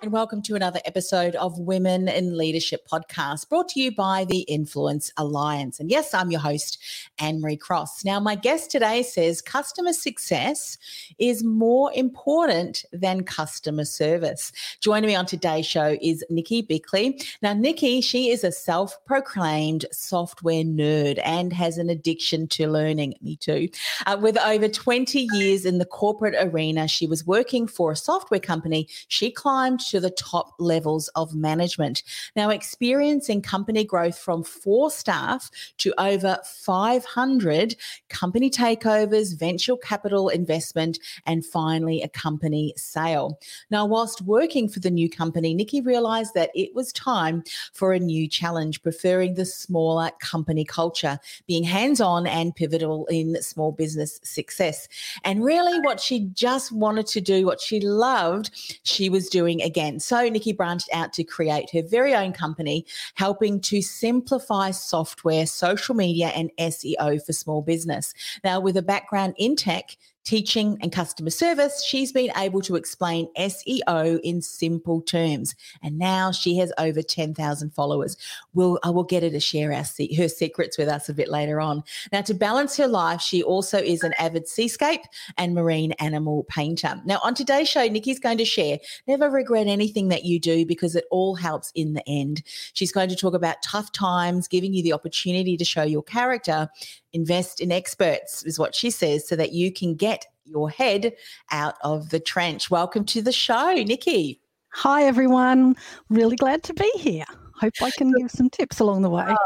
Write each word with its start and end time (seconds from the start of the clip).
and 0.00 0.12
welcome 0.12 0.40
to 0.40 0.54
another 0.54 0.78
episode 0.84 1.34
of 1.36 1.58
Women 1.58 2.06
in 2.06 2.38
Leadership 2.38 2.86
podcast 2.86 3.48
brought 3.48 3.68
to 3.70 3.80
you 3.80 3.90
by 3.90 4.24
the 4.26 4.42
Influence 4.42 5.10
Alliance. 5.16 5.80
And 5.80 5.90
yes, 5.90 6.14
I'm 6.14 6.30
your 6.30 6.40
host, 6.40 6.78
Anne 7.18 7.40
Marie 7.40 7.56
Cross. 7.56 8.04
Now, 8.04 8.20
my 8.20 8.36
guest 8.36 8.70
today 8.70 9.02
says 9.02 9.42
customer 9.42 9.92
success 9.92 10.78
is 11.18 11.42
more 11.42 11.90
important 11.94 12.84
than 12.92 13.24
customer 13.24 13.84
service. 13.84 14.52
Joining 14.80 15.08
me 15.08 15.16
on 15.16 15.26
today's 15.26 15.66
show 15.66 15.96
is 16.00 16.24
Nikki 16.30 16.62
Bickley. 16.62 17.20
Now, 17.42 17.54
Nikki, 17.54 18.00
she 18.00 18.30
is 18.30 18.44
a 18.44 18.52
self 18.52 19.04
proclaimed 19.04 19.84
software 19.90 20.62
nerd 20.62 21.20
and 21.24 21.52
has 21.52 21.76
an 21.76 21.90
addiction 21.90 22.46
to 22.48 22.68
learning. 22.68 23.14
Me 23.20 23.34
too. 23.34 23.68
Uh, 24.06 24.16
with 24.20 24.38
over 24.38 24.68
20 24.68 25.28
years 25.32 25.64
in 25.64 25.78
the 25.78 25.84
corporate 25.84 26.36
arena, 26.38 26.86
she 26.86 27.08
was 27.08 27.26
working 27.26 27.66
for 27.66 27.90
a 27.90 27.96
software 27.96 28.38
company. 28.38 28.86
She 29.08 29.32
climbed 29.32 29.87
to 29.90 30.00
the 30.00 30.10
top 30.10 30.54
levels 30.58 31.08
of 31.08 31.34
management. 31.34 32.02
Now, 32.36 32.50
experiencing 32.50 33.42
company 33.42 33.84
growth 33.84 34.18
from 34.18 34.42
four 34.44 34.90
staff 34.90 35.50
to 35.78 35.94
over 35.98 36.38
500 36.44 37.76
company 38.08 38.50
takeovers, 38.50 39.38
venture 39.38 39.76
capital 39.76 40.28
investment, 40.28 40.98
and 41.26 41.44
finally 41.44 42.02
a 42.02 42.08
company 42.08 42.74
sale. 42.76 43.38
Now, 43.70 43.86
whilst 43.86 44.22
working 44.22 44.68
for 44.68 44.80
the 44.80 44.90
new 44.90 45.08
company, 45.08 45.54
Nikki 45.54 45.80
realized 45.80 46.34
that 46.34 46.50
it 46.54 46.74
was 46.74 46.92
time 46.92 47.42
for 47.72 47.92
a 47.92 47.98
new 47.98 48.28
challenge, 48.28 48.82
preferring 48.82 49.34
the 49.34 49.44
smaller 49.44 50.10
company 50.20 50.64
culture, 50.64 51.18
being 51.46 51.64
hands 51.64 52.00
on 52.00 52.26
and 52.26 52.54
pivotal 52.54 53.06
in 53.06 53.40
small 53.42 53.72
business 53.72 54.20
success. 54.22 54.88
And 55.24 55.44
really, 55.44 55.78
what 55.80 56.00
she 56.00 56.26
just 56.32 56.72
wanted 56.72 57.06
to 57.08 57.20
do, 57.20 57.46
what 57.46 57.60
she 57.60 57.80
loved, 57.80 58.50
she 58.82 59.08
was 59.08 59.28
doing 59.28 59.62
again 59.62 59.77
again. 59.78 60.00
So 60.00 60.28
Nikki 60.28 60.52
branched 60.52 60.88
out 60.92 61.12
to 61.14 61.24
create 61.24 61.70
her 61.72 61.82
very 61.82 62.14
own 62.14 62.32
company, 62.32 62.84
helping 63.14 63.60
to 63.62 63.80
simplify 63.80 64.72
software, 64.72 65.46
social 65.46 65.94
media, 65.94 66.28
and 66.28 66.50
SEO 66.58 67.24
for 67.24 67.32
small 67.32 67.62
business. 67.62 68.12
Now, 68.42 68.58
with 68.58 68.76
a 68.76 68.82
background 68.82 69.34
in 69.38 69.54
tech, 69.54 69.96
teaching 70.28 70.76
and 70.82 70.92
customer 70.92 71.30
service, 71.30 71.82
she's 71.82 72.12
been 72.12 72.30
able 72.36 72.60
to 72.60 72.76
explain 72.76 73.26
SEO 73.38 74.20
in 74.22 74.42
simple 74.42 75.00
terms. 75.00 75.54
And 75.82 75.98
now 75.98 76.32
she 76.32 76.58
has 76.58 76.70
over 76.76 77.00
10,000 77.00 77.70
followers. 77.70 78.18
We'll, 78.52 78.78
I 78.82 78.90
will 78.90 79.04
get 79.04 79.22
her 79.22 79.30
to 79.30 79.40
share 79.40 79.72
our, 79.72 79.84
her 80.18 80.28
secrets 80.28 80.76
with 80.76 80.86
us 80.86 81.08
a 81.08 81.14
bit 81.14 81.30
later 81.30 81.62
on. 81.62 81.82
Now, 82.12 82.20
to 82.20 82.34
balance 82.34 82.76
her 82.76 82.86
life, 82.86 83.22
she 83.22 83.42
also 83.42 83.78
is 83.78 84.02
an 84.02 84.12
avid 84.18 84.46
seascape 84.46 85.00
and 85.38 85.54
marine 85.54 85.92
animal 85.92 86.44
painter. 86.50 87.00
Now, 87.06 87.20
on 87.24 87.34
today's 87.34 87.70
show, 87.70 87.86
Nikki's 87.86 88.20
going 88.20 88.36
to 88.36 88.44
share 88.44 88.78
never 89.06 89.30
regret 89.30 89.66
anything 89.66 90.08
that 90.08 90.26
you 90.26 90.38
do 90.38 90.66
because 90.66 90.94
it 90.94 91.06
all 91.10 91.36
helps 91.36 91.72
in 91.74 91.94
the 91.94 92.06
end. 92.06 92.42
She's 92.74 92.92
going 92.92 93.08
to 93.08 93.16
talk 93.16 93.32
about 93.32 93.62
tough 93.62 93.92
times, 93.92 94.46
giving 94.46 94.74
you 94.74 94.82
the 94.82 94.92
opportunity 94.92 95.56
to 95.56 95.64
show 95.64 95.84
your 95.84 96.02
character 96.02 96.68
invest 97.18 97.60
in 97.60 97.72
experts, 97.72 98.44
is 98.44 98.58
what 98.58 98.74
she 98.74 98.90
says, 98.90 99.26
so 99.26 99.34
that 99.36 99.52
you 99.52 99.72
can 99.72 99.94
get 99.94 100.24
your 100.44 100.70
head 100.70 101.12
out 101.50 101.74
of 101.82 102.10
the 102.10 102.20
trench. 102.20 102.70
Welcome 102.70 103.04
to 103.06 103.20
the 103.20 103.32
show, 103.32 103.74
Nikki. 103.74 104.40
Hi, 104.72 105.02
everyone. 105.02 105.76
Really 106.08 106.36
glad 106.36 106.62
to 106.64 106.74
be 106.74 106.90
here. 106.96 107.24
Hope 107.54 107.72
I 107.82 107.90
can 107.90 108.12
give 108.12 108.30
some 108.30 108.48
tips 108.48 108.78
along 108.78 109.02
the 109.02 109.10
way. 109.10 109.26
Oh, 109.28 109.36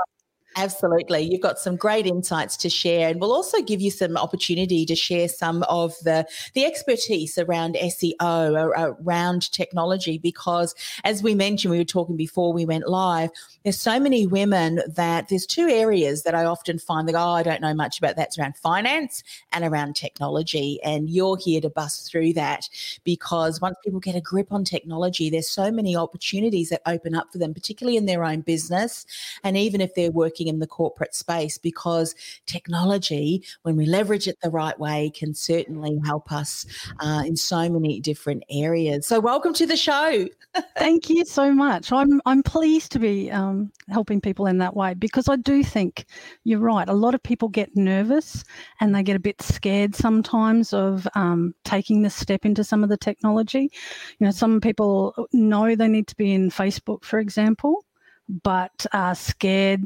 Absolutely. 0.57 1.21
You've 1.21 1.41
got 1.41 1.59
some 1.59 1.77
great 1.77 2.07
insights 2.07 2.57
to 2.59 2.69
share 2.69 3.09
and 3.09 3.21
we'll 3.21 3.33
also 3.33 3.63
give 3.63 3.81
you 3.81 3.91
some 3.91 4.17
opportunity 4.17 4.85
to 4.85 4.95
share 4.95 5.29
some 5.29 5.63
of 5.65 5.95
the 6.05 6.27
the 6.55 6.65
expertise 6.65 7.39
around 7.39 7.75
SEO 7.77 8.97
around 9.05 9.51
technology 9.53 10.19
because 10.19 10.75
as 11.05 11.23
we 11.23 11.35
mentioned 11.35 11.71
we 11.71 11.79
were 11.79 11.85
talking 11.85 12.17
before 12.17 12.53
we 12.53 12.67
went 12.67 12.87
live 12.87 13.31
there's 13.62 13.81
so 13.81 13.99
many 13.99 14.27
women 14.27 14.81
that 14.89 15.29
there's 15.29 15.47
two 15.47 15.69
areas 15.69 16.23
that 16.25 16.35
I 16.35 16.45
often 16.45 16.79
find 16.79 17.09
that 17.09 17.15
oh 17.15 17.33
I 17.33 17.43
don't 17.43 17.62
know 17.62 17.75
much 17.75 17.99
about 17.99 18.17
that's 18.17 18.39
around 18.39 18.57
finance 18.57 19.23
and 19.53 19.65
around 19.65 19.97
technology 19.97 20.81
and 20.85 21.09
you're 21.09 21.39
here 21.39 21.61
to 21.62 21.71
bust 21.71 22.11
through 22.11 22.35
that 22.35 22.69
because 23.05 23.61
once 23.61 23.77
people 23.83 24.01
get 24.01 24.17
a 24.17 24.21
grip 24.21 24.53
on 24.53 24.65
technology 24.65 25.31
there's 25.31 25.51
so 25.51 25.71
many 25.71 25.97
opportunities 25.97 26.69
that 26.69 26.83
open 26.87 27.15
up 27.15 27.33
for 27.33 27.39
them 27.39 27.55
particularly 27.55 27.97
in 27.97 28.07
their 28.07 28.25
own 28.25 28.43
business 28.43 29.07
and 29.45 29.57
even 29.57 29.81
if 29.81 29.95
they're 29.95 30.11
working 30.11 30.42
in 30.49 30.59
the 30.59 30.67
corporate 30.67 31.15
space 31.15 31.59
because 31.59 32.15
technology, 32.47 33.45
when 33.63 33.77
we 33.77 33.87
leverage 33.87 34.29
it 34.29 34.39
the 34.43 34.51
right 34.51 34.79
way, 34.79 35.11
can 35.15 35.35
certainly 35.35 36.01
help 36.05 36.33
us 36.33 36.67
uh, 37.01 37.23
in 37.27 37.37
so 37.37 37.69
many 37.69 38.01
different 38.01 38.45
areas. 38.51 39.07
So, 39.07 39.21
welcome 39.21 39.55
to 39.55 39.67
the 39.67 39.77
show. 39.77 40.29
Thank 40.77 41.09
you 41.09 41.25
so 41.25 41.53
much. 41.53 41.93
I'm 41.93 42.21
I'm 42.27 42.43
pleased 42.43 42.93
to 42.93 42.99
be 42.99 43.31
um, 43.31 43.73
helping 43.89 44.21
people 44.21 44.47
in 44.47 44.59
that 44.59 44.77
way 44.77 44.95
because 44.95 45.29
I 45.29 45.37
do 45.37 45.63
think 45.63 46.07
you're 46.45 46.61
right. 46.61 46.89
A 46.89 46.93
lot 46.93 47.15
of 47.15 47.23
people 47.23 47.49
get 47.49 47.77
nervous 47.77 48.45
and 48.81 48.95
they 48.95 49.03
get 49.03 49.17
a 49.17 49.21
bit 49.21 49.41
scared 49.41 49.95
sometimes 49.95 50.73
of 50.73 51.09
um, 51.15 51.55
taking 51.65 52.03
the 52.03 52.11
step 52.11 52.45
into 52.45 52.65
some 52.65 52.83
of 52.83 52.91
the 52.91 52.97
technology. 52.97 53.71
You 54.19 54.27
know, 54.27 54.31
some 54.31 54.61
people 54.61 55.29
know 55.33 55.75
they 55.75 55.89
need 55.89 56.09
to 56.09 56.17
be 56.17 56.33
in 56.33 56.51
Facebook, 56.51 57.05
for 57.05 57.19
example, 57.19 57.85
but 58.43 58.87
are 58.93 59.15
scared 59.15 59.85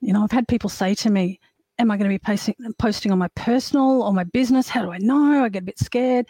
you 0.00 0.12
know, 0.12 0.22
I've 0.22 0.32
had 0.32 0.48
people 0.48 0.70
say 0.70 0.94
to 0.96 1.10
me, 1.10 1.40
Am 1.78 1.90
I 1.90 1.96
going 1.96 2.10
to 2.10 2.14
be 2.14 2.18
posting, 2.18 2.54
posting 2.78 3.10
on 3.10 3.16
my 3.16 3.28
personal 3.36 4.02
or 4.02 4.12
my 4.12 4.24
business? 4.24 4.68
How 4.68 4.82
do 4.82 4.90
I 4.90 4.98
know? 4.98 5.42
I 5.42 5.48
get 5.48 5.62
a 5.62 5.64
bit 5.64 5.78
scared. 5.78 6.26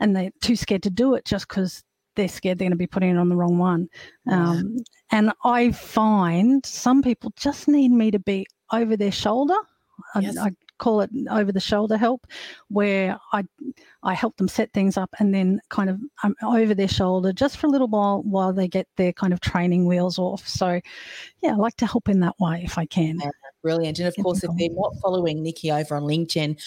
And 0.00 0.16
they're 0.16 0.30
too 0.40 0.56
scared 0.56 0.82
to 0.84 0.90
do 0.90 1.14
it 1.14 1.26
just 1.26 1.46
because 1.46 1.84
they're 2.16 2.26
scared 2.26 2.58
they're 2.58 2.64
going 2.64 2.72
to 2.72 2.78
be 2.78 2.86
putting 2.86 3.10
it 3.10 3.18
on 3.18 3.28
the 3.28 3.36
wrong 3.36 3.58
one. 3.58 3.88
Um, 4.30 4.78
and 5.10 5.30
I 5.44 5.72
find 5.72 6.64
some 6.64 7.02
people 7.02 7.34
just 7.36 7.68
need 7.68 7.90
me 7.90 8.12
to 8.12 8.18
be 8.18 8.46
over 8.72 8.96
their 8.96 9.12
shoulder. 9.12 9.56
Yes. 10.18 10.38
I, 10.38 10.46
I 10.46 10.52
call 10.84 11.00
it 11.00 11.10
over 11.30 11.50
the 11.50 11.60
shoulder 11.60 11.96
help, 11.96 12.26
where 12.68 13.18
I 13.32 13.44
I 14.02 14.12
help 14.12 14.36
them 14.36 14.48
set 14.48 14.70
things 14.74 14.98
up 14.98 15.08
and 15.18 15.34
then 15.34 15.60
kind 15.70 15.88
of 15.88 15.98
I'm 16.22 16.34
um, 16.42 16.54
over 16.54 16.74
their 16.74 16.88
shoulder 16.88 17.32
just 17.32 17.56
for 17.56 17.68
a 17.68 17.70
little 17.70 17.88
while 17.88 18.22
while 18.22 18.52
they 18.52 18.68
get 18.68 18.86
their 18.96 19.14
kind 19.14 19.32
of 19.32 19.40
training 19.40 19.86
wheels 19.86 20.18
off. 20.18 20.46
So 20.46 20.80
yeah, 21.42 21.52
I 21.52 21.56
like 21.56 21.76
to 21.76 21.86
help 21.86 22.10
in 22.10 22.20
that 22.20 22.38
way 22.38 22.62
if 22.64 22.76
I 22.76 22.84
can. 22.84 23.18
Brilliant. 23.64 23.98
And 23.98 24.06
of 24.06 24.14
course, 24.22 24.44
if 24.44 24.50
they're 24.58 24.68
not 24.72 24.94
following 25.00 25.42
Nikki 25.42 25.72
over 25.72 25.96
on 25.96 26.02
LinkedIn, 26.02 26.60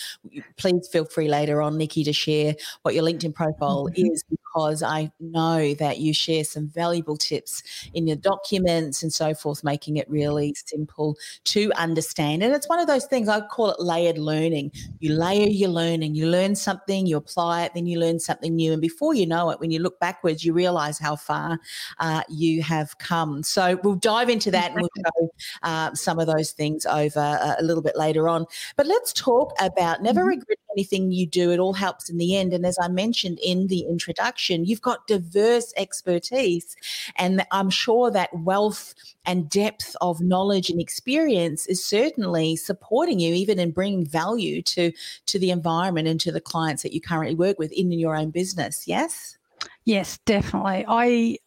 please 0.55 0.87
feel 0.91 1.05
free 1.05 1.27
later 1.27 1.61
on, 1.61 1.77
Nikki, 1.77 2.03
to 2.03 2.11
share 2.11 2.55
what 2.81 2.95
your 2.95 3.03
LinkedIn 3.03 3.35
profile 3.35 3.85
mm-hmm. 3.85 4.13
is 4.13 4.23
because 4.57 4.81
I 4.81 5.11
know 5.19 5.75
that 5.75 5.99
you 5.99 6.11
share 6.11 6.43
some 6.43 6.67
valuable 6.67 7.15
tips 7.15 7.61
in 7.93 8.07
your 8.07 8.15
documents 8.15 9.03
and 9.03 9.13
so 9.13 9.35
forth, 9.35 9.63
making 9.63 9.97
it 9.97 10.09
really 10.09 10.55
simple 10.65 11.15
to 11.43 11.71
understand. 11.73 12.41
And 12.41 12.51
it's 12.55 12.67
one 12.67 12.79
of 12.79 12.88
those 12.88 13.05
things 13.05 13.29
I 13.29 13.41
call 13.41 13.69
it 13.69 13.79
layered 13.79 14.17
learning. 14.17 14.71
You 14.97 15.13
layer 15.13 15.47
your 15.47 15.69
learning, 15.69 16.15
you 16.15 16.25
learn 16.25 16.55
something, 16.55 17.05
you 17.05 17.17
apply 17.17 17.65
it, 17.65 17.75
then 17.75 17.85
you 17.85 18.00
learn 18.00 18.19
something 18.19 18.55
new. 18.55 18.73
And 18.73 18.81
before 18.81 19.13
you 19.13 19.27
know 19.27 19.51
it, 19.51 19.59
when 19.59 19.69
you 19.69 19.79
look 19.79 20.00
backwards, 20.00 20.43
you 20.43 20.53
realize 20.53 20.97
how 20.97 21.15
far 21.15 21.59
uh, 22.00 22.23
you 22.27 22.63
have 22.63 22.97
come. 22.97 23.43
So 23.43 23.79
we'll 23.83 23.93
dive 23.93 24.29
into 24.29 24.50
that 24.50 24.71
and 24.71 24.81
we'll 24.81 24.89
show 25.05 25.29
uh, 25.61 25.93
some 25.93 26.17
of 26.17 26.25
those 26.25 26.53
things 26.53 26.87
over 26.89 27.19
uh, 27.19 27.56
a 27.60 27.63
little 27.63 27.84
bit 27.84 27.95
later 27.95 28.28
on. 28.28 28.45
But 28.75 28.88
let's 28.88 29.13
talk 29.13 29.54
about 29.60 30.01
never 30.01 30.22
mm-hmm. 30.22 30.30
regret 30.30 30.60
anything 30.75 31.12
you 31.12 31.25
do. 31.25 31.51
It 31.51 31.60
all 31.60 31.74
helps 31.74 32.10
in 32.10 32.18
the 32.18 32.36
end. 32.36 32.54
And 32.54 32.66
as 32.66 32.78
I 32.81 32.88
mentioned 32.88 33.39
in 33.44 33.68
the 33.68 33.81
introduction, 33.81 34.66
you've 34.66 34.81
got 34.81 35.07
diverse 35.07 35.74
expertise. 35.75 36.75
And 37.18 37.45
I'm 37.51 37.69
sure 37.69 38.12
that 38.12 38.30
wealth 38.34 38.94
and 39.25 39.50
depth 39.50 39.95
of 40.01 40.22
knowledge 40.22 40.69
and 40.69 40.80
experience 40.80 41.68
is 41.68 41.86
certainly 41.86 42.56
supporting 42.56 43.19
you 43.19 43.34
even 43.34 43.60
in 43.60 43.72
bringing 43.72 44.06
value 44.06 44.62
to 44.62 44.92
to 45.25 45.38
the 45.38 45.51
environment 45.51 46.07
and 46.07 46.19
to 46.22 46.31
the 46.31 46.42
clients 46.42 46.84
that 46.84 46.94
you 46.94 47.01
currently 47.01 47.36
work 47.36 47.60
with 47.60 47.72
in 47.74 47.92
your 47.92 48.16
own 48.16 48.31
business 48.31 48.88
yes 48.88 49.38
yes 49.86 50.18
definitely 50.25 50.86
i 50.88 51.38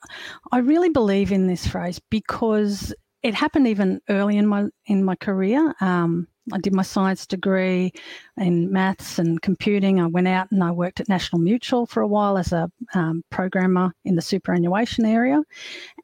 i 0.53 0.59
really 0.59 0.91
believe 0.91 1.33
in 1.33 1.47
this 1.47 1.67
phrase 1.67 2.01
because 2.11 2.95
it 3.23 3.35
happened 3.35 3.67
even 3.67 4.01
early 4.09 4.37
in 4.37 4.47
my 4.47 4.69
in 4.87 5.05
my 5.05 5.15
career. 5.15 5.75
Um, 5.81 6.27
I 6.53 6.59
did 6.59 6.75
my 6.75 6.83
science 6.83 7.27
degree 7.27 7.93
in 8.37 8.73
maths 8.73 9.19
and 9.19 9.41
computing. 9.41 10.01
I 10.01 10.07
went 10.07 10.29
out 10.29 10.51
and 10.51 10.65
I 10.65 10.71
worked 10.71 11.01
at 11.01 11.09
National 11.09 11.41
Mutual 11.41 11.87
for 11.87 12.01
a 12.01 12.09
while 12.09 12.39
as 12.39 12.53
a 12.53 12.71
um, 12.95 13.23
programmer 13.31 13.93
in 14.05 14.17
the 14.17 14.23
superannuation 14.23 15.05
area. 15.05 15.43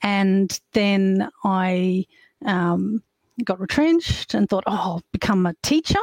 And 0.03 0.59
then 0.73 1.29
I 1.43 2.05
um, 2.45 3.03
got 3.45 3.61
retrenched 3.61 4.35
and 4.35 4.49
thought, 4.49 4.65
oh, 4.67 4.73
I'll 4.73 5.03
become 5.13 5.47
a 5.47 5.55
teacher. 5.63 5.99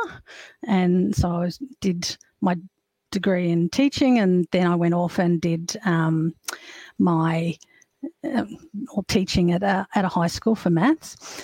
And 0.68 1.16
so 1.16 1.30
I 1.30 1.52
did 1.80 2.18
my 2.42 2.58
degree 3.12 3.52
in 3.52 3.70
teaching 3.70 4.20
and 4.20 4.48
then 4.52 4.68
I 4.68 4.76
went 4.76 4.96
off 4.96 5.20
and 5.20 5.40
did 5.40 5.78
um, 8.24 8.58
uh, 8.98 9.02
teaching 9.08 9.52
at 9.52 9.64
a, 9.64 9.88
at 9.96 10.06
a 10.06 10.10
high 10.10 10.28
school 10.28 10.56
for 10.56 10.70
maths 10.70 11.44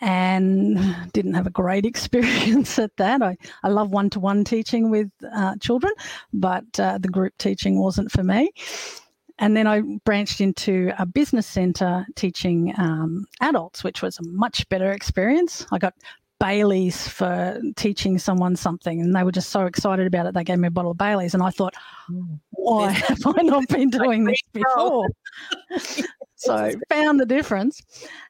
and 0.00 1.12
didn't 1.12 1.34
have 1.34 1.46
a 1.46 1.50
great 1.50 1.86
experience 1.92 2.78
at 2.78 2.96
that. 2.96 3.22
I, 3.22 3.36
I 3.62 3.68
love 3.68 3.90
one 3.90 4.10
to 4.10 4.20
one 4.20 4.44
teaching 4.44 4.90
with 4.90 5.10
uh, 5.34 5.56
children, 5.60 5.92
but 6.32 6.78
uh, 6.78 6.98
the 6.98 7.08
group 7.08 7.32
teaching 7.38 7.78
wasn't 7.78 8.10
for 8.10 8.22
me. 8.22 8.50
And 9.38 9.56
then 9.56 9.66
I 9.66 9.80
branched 10.04 10.40
into 10.40 10.92
a 10.98 11.06
business 11.06 11.46
centre 11.46 12.06
teaching 12.16 12.74
um, 12.76 13.26
adults, 13.40 13.82
which 13.82 14.02
was 14.02 14.18
a 14.18 14.24
much 14.24 14.68
better 14.68 14.92
experience. 14.92 15.66
I 15.72 15.78
got 15.78 15.94
Bailey's 16.42 17.06
for 17.06 17.60
teaching 17.76 18.18
someone 18.18 18.56
something, 18.56 19.00
and 19.00 19.14
they 19.14 19.22
were 19.22 19.30
just 19.30 19.50
so 19.50 19.66
excited 19.66 20.08
about 20.08 20.26
it. 20.26 20.34
They 20.34 20.42
gave 20.42 20.58
me 20.58 20.66
a 20.66 20.72
bottle 20.72 20.90
of 20.90 20.98
Bailey's, 20.98 21.34
and 21.34 21.42
I 21.42 21.50
thought, 21.50 21.74
hmm. 22.08 22.34
why 22.50 22.90
have 22.90 23.20
I 23.24 23.42
not 23.42 23.68
been 23.68 23.90
doing 24.02 24.24
this 24.24 24.40
before? 24.52 25.08
so 26.34 26.72
found 26.88 27.20
the 27.20 27.26
difference 27.26 27.82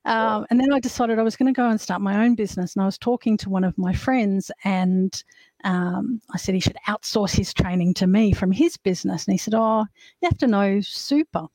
um, 0.04 0.44
and 0.50 0.60
then 0.60 0.70
i 0.70 0.78
decided 0.78 1.18
i 1.18 1.22
was 1.22 1.34
going 1.34 1.52
to 1.52 1.56
go 1.56 1.70
and 1.70 1.80
start 1.80 2.02
my 2.02 2.26
own 2.26 2.34
business 2.34 2.74
and 2.74 2.82
i 2.82 2.84
was 2.84 2.98
talking 2.98 3.38
to 3.38 3.48
one 3.48 3.64
of 3.64 3.76
my 3.78 3.94
friends 3.94 4.50
and 4.64 5.24
um, 5.64 6.20
i 6.34 6.36
said 6.36 6.54
he 6.54 6.60
should 6.60 6.76
outsource 6.86 7.34
his 7.34 7.54
training 7.54 7.94
to 7.94 8.06
me 8.06 8.30
from 8.30 8.52
his 8.52 8.76
business 8.76 9.24
and 9.24 9.32
he 9.32 9.38
said 9.38 9.54
oh 9.54 9.86
you 10.20 10.28
have 10.28 10.36
to 10.36 10.46
know 10.46 10.78
super 10.82 11.46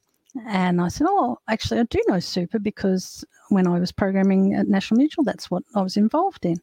and 0.46 0.82
i 0.82 0.88
said 0.88 1.08
oh 1.10 1.38
actually 1.48 1.80
i 1.80 1.84
do 1.84 2.02
know 2.08 2.20
super 2.20 2.60
because 2.60 3.26
when 3.50 3.68
i 3.68 3.80
was 3.80 3.92
programming 3.92 4.54
at 4.54 4.68
national 4.68 4.98
mutual 4.98 5.24
that's 5.24 5.50
what 5.50 5.64
i 5.76 5.82
was 5.82 5.98
involved 5.98 6.46
in 6.46 6.58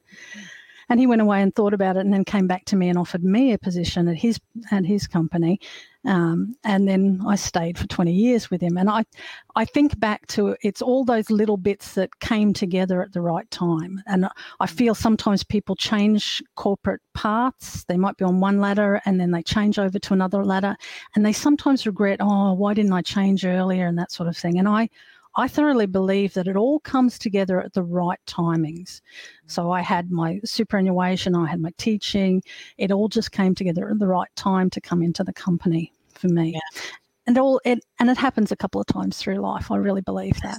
and 0.88 1.00
he 1.00 1.06
went 1.06 1.22
away 1.22 1.42
and 1.42 1.54
thought 1.54 1.74
about 1.74 1.96
it 1.96 2.00
and 2.00 2.12
then 2.12 2.24
came 2.24 2.46
back 2.46 2.64
to 2.66 2.76
me 2.76 2.88
and 2.88 2.98
offered 2.98 3.24
me 3.24 3.52
a 3.52 3.58
position 3.58 4.08
at 4.08 4.16
his 4.16 4.40
at 4.70 4.84
his 4.84 5.06
company 5.06 5.60
um, 6.06 6.54
and 6.64 6.86
then 6.86 7.22
I 7.26 7.36
stayed 7.36 7.78
for 7.78 7.86
20 7.86 8.12
years 8.12 8.50
with 8.50 8.60
him. 8.60 8.76
And 8.76 8.90
I, 8.90 9.04
I 9.56 9.64
think 9.64 9.98
back 9.98 10.26
to 10.28 10.56
it's 10.62 10.82
all 10.82 11.04
those 11.04 11.30
little 11.30 11.56
bits 11.56 11.94
that 11.94 12.20
came 12.20 12.52
together 12.52 13.02
at 13.02 13.12
the 13.12 13.22
right 13.22 13.50
time. 13.50 14.02
And 14.06 14.28
I 14.60 14.66
feel 14.66 14.94
sometimes 14.94 15.42
people 15.42 15.76
change 15.76 16.42
corporate 16.56 17.00
paths. 17.14 17.84
They 17.84 17.96
might 17.96 18.16
be 18.16 18.24
on 18.24 18.40
one 18.40 18.60
ladder 18.60 19.00
and 19.06 19.18
then 19.18 19.30
they 19.30 19.42
change 19.42 19.78
over 19.78 19.98
to 19.98 20.12
another 20.12 20.44
ladder. 20.44 20.76
And 21.14 21.24
they 21.24 21.32
sometimes 21.32 21.86
regret, 21.86 22.18
oh, 22.20 22.52
why 22.52 22.74
didn't 22.74 22.92
I 22.92 23.02
change 23.02 23.44
earlier 23.44 23.86
and 23.86 23.98
that 23.98 24.12
sort 24.12 24.28
of 24.28 24.36
thing. 24.36 24.58
And 24.58 24.68
I, 24.68 24.90
I 25.36 25.48
thoroughly 25.48 25.86
believe 25.86 26.34
that 26.34 26.46
it 26.46 26.56
all 26.56 26.80
comes 26.80 27.18
together 27.18 27.60
at 27.60 27.72
the 27.72 27.82
right 27.82 28.20
timings. 28.26 29.00
Mm-hmm. 29.00 29.48
So 29.48 29.72
I 29.72 29.80
had 29.80 30.10
my 30.10 30.40
superannuation, 30.44 31.34
I 31.34 31.46
had 31.46 31.60
my 31.60 31.70
teaching, 31.78 32.42
it 32.78 32.92
all 32.92 33.08
just 33.08 33.32
came 33.32 33.54
together 33.54 33.90
at 33.90 33.98
the 33.98 34.06
right 34.06 34.28
time 34.36 34.70
to 34.70 34.80
come 34.80 35.02
into 35.02 35.24
the 35.24 35.32
company 35.32 35.92
for 36.14 36.28
me. 36.28 36.52
Yeah. 36.52 36.82
And 37.26 37.38
all 37.38 37.60
it 37.64 37.80
and 37.98 38.10
it 38.10 38.18
happens 38.18 38.52
a 38.52 38.56
couple 38.56 38.80
of 38.80 38.86
times 38.86 39.16
through 39.16 39.36
life. 39.36 39.70
I 39.70 39.76
really 39.76 40.02
believe 40.02 40.40
that. 40.42 40.58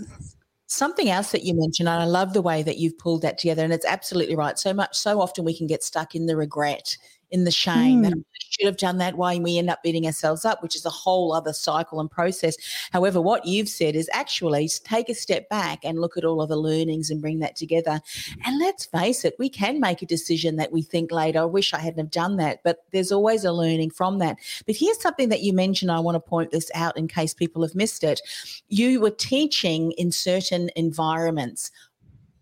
Something 0.67 1.11
else 1.11 1.31
that 1.31 1.43
you 1.43 1.53
mentioned, 1.55 1.87
and 1.87 2.01
I 2.01 2.05
love 2.05 2.33
the 2.33 2.41
way 2.41 2.63
that 2.63 2.79
you've 2.79 2.97
pulled 2.97 3.21
that 3.21 3.37
together, 3.37 3.63
and 3.63 3.71
it's 3.71 3.85
absolutely 3.85 4.35
right. 4.35 4.57
So 4.57 4.73
much, 4.73 4.97
so 4.97 5.21
often 5.21 5.45
we 5.45 5.55
can 5.55 5.67
get 5.67 5.83
stuck 5.83 6.15
in 6.15 6.25
the 6.25 6.35
regret 6.35 6.97
in 7.35 7.43
the 7.43 7.51
shame 7.51 7.99
mm. 7.99 8.03
that 8.03 8.13
I 8.13 8.37
should 8.39 8.65
have 8.65 8.77
done 8.77 8.97
that, 8.99 9.17
why 9.17 9.37
we 9.37 9.57
end 9.57 9.69
up 9.69 9.83
beating 9.83 10.05
ourselves 10.05 10.45
up, 10.45 10.63
which 10.63 10.73
is 10.73 10.85
a 10.85 10.89
whole 10.89 11.33
other 11.33 11.51
cycle 11.51 11.99
and 11.99 12.09
process. 12.09 12.55
However, 12.93 13.19
what 13.19 13.45
you've 13.45 13.67
said 13.67 13.93
is 13.93 14.09
actually 14.13 14.69
take 14.85 15.09
a 15.09 15.13
step 15.13 15.49
back 15.49 15.79
and 15.83 15.99
look 15.99 16.15
at 16.15 16.23
all 16.23 16.41
of 16.41 16.47
the 16.47 16.55
learnings 16.55 17.09
and 17.09 17.21
bring 17.21 17.39
that 17.39 17.57
together. 17.57 17.99
And 18.45 18.57
let's 18.57 18.85
face 18.85 19.25
it, 19.25 19.35
we 19.37 19.49
can 19.49 19.81
make 19.81 20.01
a 20.01 20.05
decision 20.05 20.55
that 20.55 20.71
we 20.71 20.81
think 20.81 21.11
later, 21.11 21.41
I 21.41 21.45
wish 21.45 21.73
I 21.73 21.79
hadn't 21.79 21.99
have 21.99 22.11
done 22.11 22.37
that, 22.37 22.61
but 22.63 22.85
there's 22.91 23.11
always 23.11 23.43
a 23.43 23.51
learning 23.51 23.89
from 23.89 24.19
that. 24.19 24.37
But 24.65 24.77
here's 24.77 25.01
something 25.01 25.27
that 25.27 25.43
you 25.43 25.51
mentioned, 25.51 25.91
I 25.91 25.99
want 25.99 26.15
to 26.15 26.21
point 26.21 26.51
this 26.51 26.71
out 26.73 26.97
in 26.97 27.09
case 27.09 27.33
people 27.33 27.63
have 27.63 27.75
missed 27.75 28.05
it. 28.05 28.21
You 28.69 29.01
were 29.01 29.11
teaching 29.11 29.91
in 29.97 30.13
certain 30.13 30.69
environments. 30.77 31.69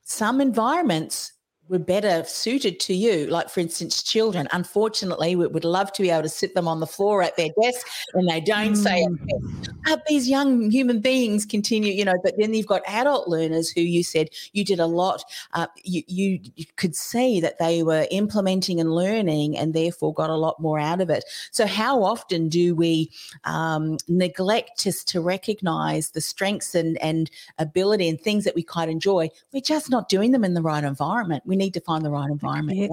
Some 0.03 0.39
environments 0.39 1.33
were 1.69 1.79
better 1.79 2.23
suited 2.25 2.79
to 2.81 2.93
you. 2.93 3.27
Like, 3.27 3.49
for 3.49 3.61
instance, 3.61 4.03
children. 4.03 4.47
Unfortunately, 4.51 5.35
we 5.35 5.47
would 5.47 5.63
love 5.63 5.91
to 5.93 6.01
be 6.01 6.09
able 6.09 6.23
to 6.23 6.29
sit 6.29 6.55
them 6.55 6.67
on 6.67 6.79
the 6.79 6.87
floor 6.87 7.23
at 7.23 7.37
their 7.37 7.49
desk 7.61 7.87
and 8.13 8.27
they 8.27 8.41
don't 8.41 8.73
mm. 8.73 8.77
say 8.77 9.03
it. 9.03 10.01
These 10.07 10.29
young 10.29 10.71
human 10.71 10.99
beings 10.99 11.45
continue, 11.45 11.93
you 11.93 12.03
know, 12.03 12.15
but 12.23 12.35
then 12.37 12.53
you've 12.53 12.67
got 12.67 12.81
adult 12.87 13.27
learners 13.27 13.69
who 13.69 13.81
you 13.81 14.03
said 14.03 14.29
you 14.51 14.65
did 14.65 14.79
a 14.79 14.85
lot. 14.85 15.23
Uh, 15.53 15.67
you, 15.83 16.03
you, 16.07 16.39
you 16.55 16.65
could 16.75 16.95
see 16.95 17.39
that 17.39 17.59
they 17.59 17.83
were 17.83 18.07
implementing 18.11 18.79
and 18.79 18.93
learning 18.93 19.57
and 19.57 19.73
therefore 19.73 20.13
got 20.13 20.29
a 20.29 20.35
lot 20.35 20.59
more 20.59 20.79
out 20.79 20.99
of 20.99 21.09
it. 21.09 21.23
So, 21.51 21.65
how 21.65 22.03
often 22.03 22.49
do 22.49 22.75
we 22.75 23.11
um, 23.45 23.97
neglect 24.07 24.79
just 24.83 25.07
to 25.09 25.21
recognize 25.21 26.11
the 26.11 26.21
strengths 26.21 26.75
and, 26.75 26.97
and 27.01 27.29
ability 27.57 28.09
and 28.09 28.19
things 28.19 28.43
that 28.43 28.55
we 28.55 28.63
quite 28.63 28.89
enjoy? 28.89 29.29
We're 29.53 29.61
just 29.61 29.89
not 29.89 30.09
doing 30.09 30.31
them 30.31 30.43
in 30.43 30.53
the 30.53 30.61
right 30.61 30.83
environment. 30.83 31.43
We 31.53 31.57
need 31.57 31.75
to 31.75 31.81
find 31.81 32.03
the 32.03 32.09
right 32.09 32.31
environment. 32.31 32.79
Yeah. 32.79 32.87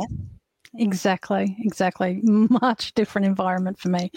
Exactly, 0.74 1.56
exactly. 1.60 2.20
Much 2.22 2.92
different 2.92 3.26
environment 3.26 3.78
for 3.78 3.88
me. 3.88 4.12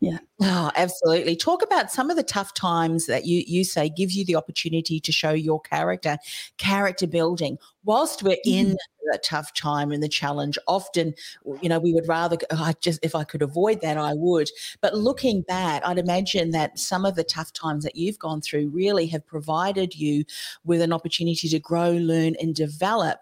Yeah. 0.00 0.18
Oh, 0.42 0.70
absolutely. 0.76 1.34
Talk 1.34 1.62
about 1.62 1.90
some 1.90 2.10
of 2.10 2.16
the 2.16 2.22
tough 2.22 2.52
times 2.52 3.06
that 3.06 3.24
you 3.24 3.42
you 3.46 3.64
say 3.64 3.88
gives 3.88 4.14
you 4.14 4.26
the 4.26 4.36
opportunity 4.36 5.00
to 5.00 5.10
show 5.10 5.32
your 5.32 5.58
character, 5.60 6.18
character 6.58 7.06
building. 7.06 7.56
Whilst 7.84 8.22
we're 8.22 8.36
in 8.44 8.66
mm-hmm. 8.66 9.14
a 9.14 9.18
tough 9.18 9.54
time 9.54 9.90
and 9.90 10.02
the 10.02 10.08
challenge, 10.08 10.58
often, 10.68 11.14
you 11.62 11.68
know, 11.70 11.80
we 11.80 11.94
would 11.94 12.06
rather 12.06 12.36
oh, 12.50 12.62
I 12.62 12.74
just 12.80 13.00
if 13.02 13.14
I 13.14 13.24
could 13.24 13.42
avoid 13.42 13.80
that, 13.80 13.96
I 13.96 14.12
would. 14.14 14.50
But 14.82 14.94
looking 14.94 15.40
back, 15.40 15.82
I'd 15.84 15.98
imagine 15.98 16.50
that 16.50 16.78
some 16.78 17.06
of 17.06 17.16
the 17.16 17.24
tough 17.24 17.54
times 17.54 17.82
that 17.82 17.96
you've 17.96 18.18
gone 18.18 18.42
through 18.42 18.68
really 18.68 19.06
have 19.08 19.26
provided 19.26 19.96
you 19.96 20.24
with 20.64 20.80
an 20.80 20.92
opportunity 20.92 21.48
to 21.48 21.58
grow, 21.58 21.90
learn, 21.90 22.36
and 22.40 22.54
develop 22.54 23.18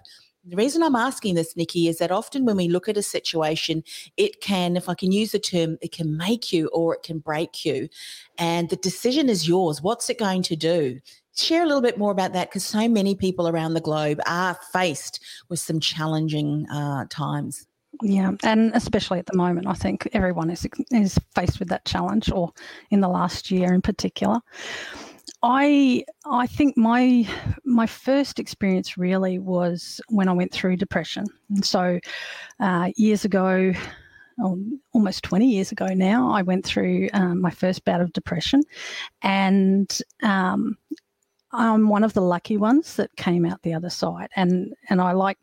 the 0.48 0.56
reason 0.56 0.82
I'm 0.82 0.94
asking 0.94 1.34
this, 1.34 1.56
Nikki, 1.56 1.88
is 1.88 1.98
that 1.98 2.12
often 2.12 2.44
when 2.44 2.56
we 2.56 2.68
look 2.68 2.88
at 2.88 2.96
a 2.96 3.02
situation, 3.02 3.82
it 4.16 4.40
can, 4.40 4.76
if 4.76 4.88
I 4.88 4.94
can 4.94 5.10
use 5.12 5.32
the 5.32 5.38
term, 5.38 5.76
it 5.80 5.92
can 5.92 6.16
make 6.16 6.52
you 6.52 6.68
or 6.68 6.94
it 6.94 7.02
can 7.02 7.18
break 7.18 7.64
you. 7.64 7.88
And 8.38 8.68
the 8.68 8.76
decision 8.76 9.28
is 9.28 9.48
yours. 9.48 9.82
What's 9.82 10.08
it 10.08 10.18
going 10.18 10.42
to 10.44 10.56
do? 10.56 11.00
Share 11.36 11.62
a 11.62 11.66
little 11.66 11.82
bit 11.82 11.98
more 11.98 12.12
about 12.12 12.32
that 12.32 12.48
because 12.48 12.64
so 12.64 12.88
many 12.88 13.14
people 13.14 13.48
around 13.48 13.74
the 13.74 13.80
globe 13.80 14.20
are 14.26 14.56
faced 14.72 15.22
with 15.48 15.58
some 15.58 15.80
challenging 15.80 16.66
uh, 16.70 17.06
times. 17.10 17.66
Yeah, 18.02 18.32
and 18.42 18.72
especially 18.74 19.18
at 19.18 19.26
the 19.26 19.36
moment, 19.36 19.66
I 19.66 19.72
think 19.72 20.08
everyone 20.12 20.50
is 20.50 20.66
is 20.90 21.18
faced 21.34 21.58
with 21.58 21.68
that 21.68 21.86
challenge, 21.86 22.30
or 22.30 22.52
in 22.90 23.00
the 23.00 23.08
last 23.08 23.50
year 23.50 23.72
in 23.72 23.80
particular. 23.80 24.40
I 25.48 26.04
I 26.28 26.48
think 26.48 26.76
my 26.76 27.26
my 27.64 27.86
first 27.86 28.40
experience 28.40 28.98
really 28.98 29.38
was 29.38 30.00
when 30.08 30.26
I 30.28 30.32
went 30.32 30.50
through 30.50 30.76
depression. 30.76 31.24
And 31.50 31.64
so 31.64 32.00
uh, 32.58 32.90
years 32.96 33.24
ago, 33.24 33.72
almost 34.92 35.22
20 35.22 35.48
years 35.48 35.70
ago 35.70 35.86
now, 35.86 36.32
I 36.32 36.42
went 36.42 36.66
through 36.66 37.10
um, 37.12 37.40
my 37.40 37.50
first 37.50 37.84
bout 37.84 38.00
of 38.00 38.12
depression, 38.12 38.62
and 39.22 39.96
um, 40.24 40.76
I'm 41.52 41.88
one 41.88 42.02
of 42.02 42.12
the 42.12 42.22
lucky 42.22 42.56
ones 42.56 42.96
that 42.96 43.14
came 43.16 43.46
out 43.46 43.62
the 43.62 43.74
other 43.74 43.90
side. 43.90 44.30
And 44.34 44.74
and 44.90 45.00
I 45.00 45.12
like 45.12 45.38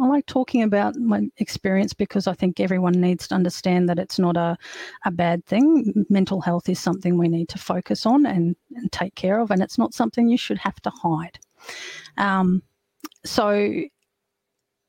I 0.00 0.06
like 0.06 0.26
talking 0.26 0.62
about 0.62 0.96
my 0.96 1.28
experience 1.38 1.92
because 1.94 2.26
I 2.26 2.32
think 2.32 2.58
everyone 2.58 3.00
needs 3.00 3.28
to 3.28 3.34
understand 3.34 3.88
that 3.88 3.98
it's 3.98 4.18
not 4.18 4.36
a, 4.36 4.56
a 5.04 5.10
bad 5.10 5.44
thing. 5.46 6.06
Mental 6.10 6.40
health 6.40 6.68
is 6.68 6.80
something 6.80 7.16
we 7.16 7.28
need 7.28 7.48
to 7.50 7.58
focus 7.58 8.04
on 8.04 8.26
and, 8.26 8.56
and 8.74 8.90
take 8.90 9.14
care 9.14 9.38
of, 9.38 9.50
and 9.50 9.62
it's 9.62 9.78
not 9.78 9.94
something 9.94 10.28
you 10.28 10.36
should 10.36 10.58
have 10.58 10.80
to 10.82 10.90
hide. 10.90 11.38
Um, 12.16 12.62
so 13.24 13.72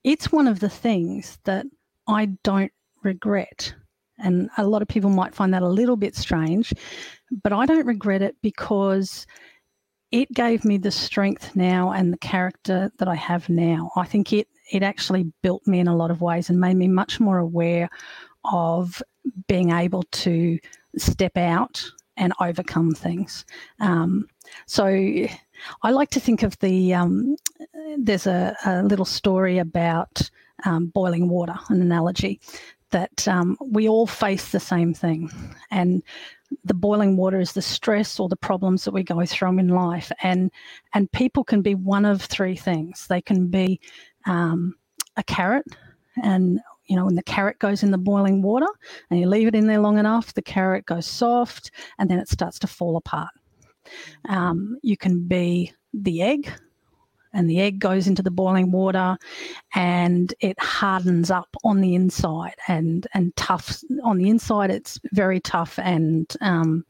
it's 0.04 0.32
one 0.32 0.48
of 0.48 0.60
the 0.60 0.70
things 0.70 1.40
that 1.44 1.66
I 2.08 2.28
don't 2.44 2.72
regret. 3.04 3.74
And 4.18 4.50
a 4.58 4.66
lot 4.66 4.82
of 4.82 4.88
people 4.88 5.10
might 5.10 5.36
find 5.36 5.54
that 5.54 5.62
a 5.62 5.68
little 5.68 5.98
bit 5.98 6.16
strange, 6.16 6.74
but 7.44 7.54
I 7.54 7.66
don't 7.66 7.86
regret 7.86 8.22
it 8.22 8.36
because 8.42 9.28
it 10.12 10.32
gave 10.34 10.64
me 10.64 10.78
the 10.78 10.92
strength 10.92 11.56
now 11.56 11.92
and 11.92 12.14
the 12.14 12.18
character 12.18 12.92
that 12.98 13.08
I 13.08 13.16
have 13.16 13.50
now. 13.50 13.92
I 13.96 14.06
think 14.06 14.32
it 14.32 14.48
it 14.72 14.84
actually 14.84 15.32
built 15.42 15.66
me 15.68 15.80
in 15.80 15.88
a 15.88 15.96
lot 15.96 16.12
of 16.12 16.22
ways 16.22 16.50
and 16.50 16.60
made 16.60 16.76
me 16.76 16.88
much 16.88 17.20
more 17.20 17.38
aware 17.38 17.90
of 18.52 19.02
being 19.48 19.72
able 19.72 20.04
to 20.12 20.60
step 20.98 21.38
out 21.38 21.84
and 22.18 22.34
overcome 22.40 22.94
things. 22.94 23.46
Um, 23.80 24.28
so 24.66 24.86
I 25.84 25.92
like 25.92 26.10
to 26.12 26.20
think 26.20 26.44
of 26.44 26.58
the 26.60 26.94
um, 26.94 27.36
there's 27.98 28.28
a, 28.28 28.56
a, 28.66 28.84
little 28.84 29.06
story 29.06 29.58
about 29.58 30.30
um, 30.66 30.88
boiling 30.88 31.30
water, 31.30 31.56
an 31.70 31.82
analogy 31.82 32.40
that 32.92 33.28
um, 33.28 33.58
we 33.60 33.90
all 33.90 34.08
face 34.08 34.52
the 34.52 34.60
same 34.60 34.94
thing. 34.94 35.30
And 35.72 36.02
the 36.64 36.74
boiling 36.74 37.18
water 37.18 37.40
is 37.40 37.54
the 37.54 37.62
stress 37.62 38.20
or 38.20 38.30
the 38.30 38.36
problems 38.36 38.84
that 38.84 38.94
we 38.94 39.04
go 39.04 39.26
through 39.26 39.60
in 39.60 39.70
life. 39.70 40.12
And, 40.24 40.52
and 40.94 41.12
people 41.12 41.44
can 41.44 41.62
be 41.62 41.76
one 41.76 42.06
of 42.06 42.22
three 42.22 42.56
things. 42.56 43.08
They 43.08 43.22
can 43.22 43.48
be 43.48 43.80
um, 44.26 44.76
a 45.18 45.24
carrot, 45.24 45.66
and 46.22 46.60
you 46.88 46.96
know, 46.96 47.06
when 47.06 47.16
the 47.16 47.24
carrot 47.24 47.60
goes 47.60 47.84
in 47.84 47.92
the 47.92 47.98
boiling 47.98 48.42
water 48.42 48.68
and 49.10 49.20
you 49.20 49.28
leave 49.28 49.48
it 49.48 49.56
in 49.56 49.68
there 49.68 49.80
long 49.80 49.98
enough, 49.98 50.34
the 50.34 50.42
carrot 50.42 50.86
goes 50.86 51.06
soft 51.06 51.72
and 51.98 52.10
then 52.10 52.20
it 52.20 52.30
starts 52.30 52.60
to 52.60 52.68
fall 52.68 52.96
apart. 52.98 53.32
Um, 54.30 54.78
you 54.84 54.98
can 54.98 55.28
be 55.28 55.74
the 55.94 56.22
egg, 56.22 56.52
and 57.36 57.50
the 57.50 57.60
egg 57.60 57.80
goes 57.80 58.08
into 58.08 58.24
the 58.24 58.32
boiling 58.32 58.72
water 58.72 59.18
and 59.76 60.34
it 60.40 60.60
hardens 60.60 61.30
up 61.30 61.50
on 61.64 61.82
the 61.82 61.94
inside 61.94 62.56
and 62.68 63.08
and 63.14 63.36
tough 63.36 63.84
on 64.04 64.18
the 64.18 64.30
inside 64.30 64.72
it's 64.72 65.00
very 65.12 65.40
tough 65.40 65.78
and 65.80 66.36
um, 66.42 66.84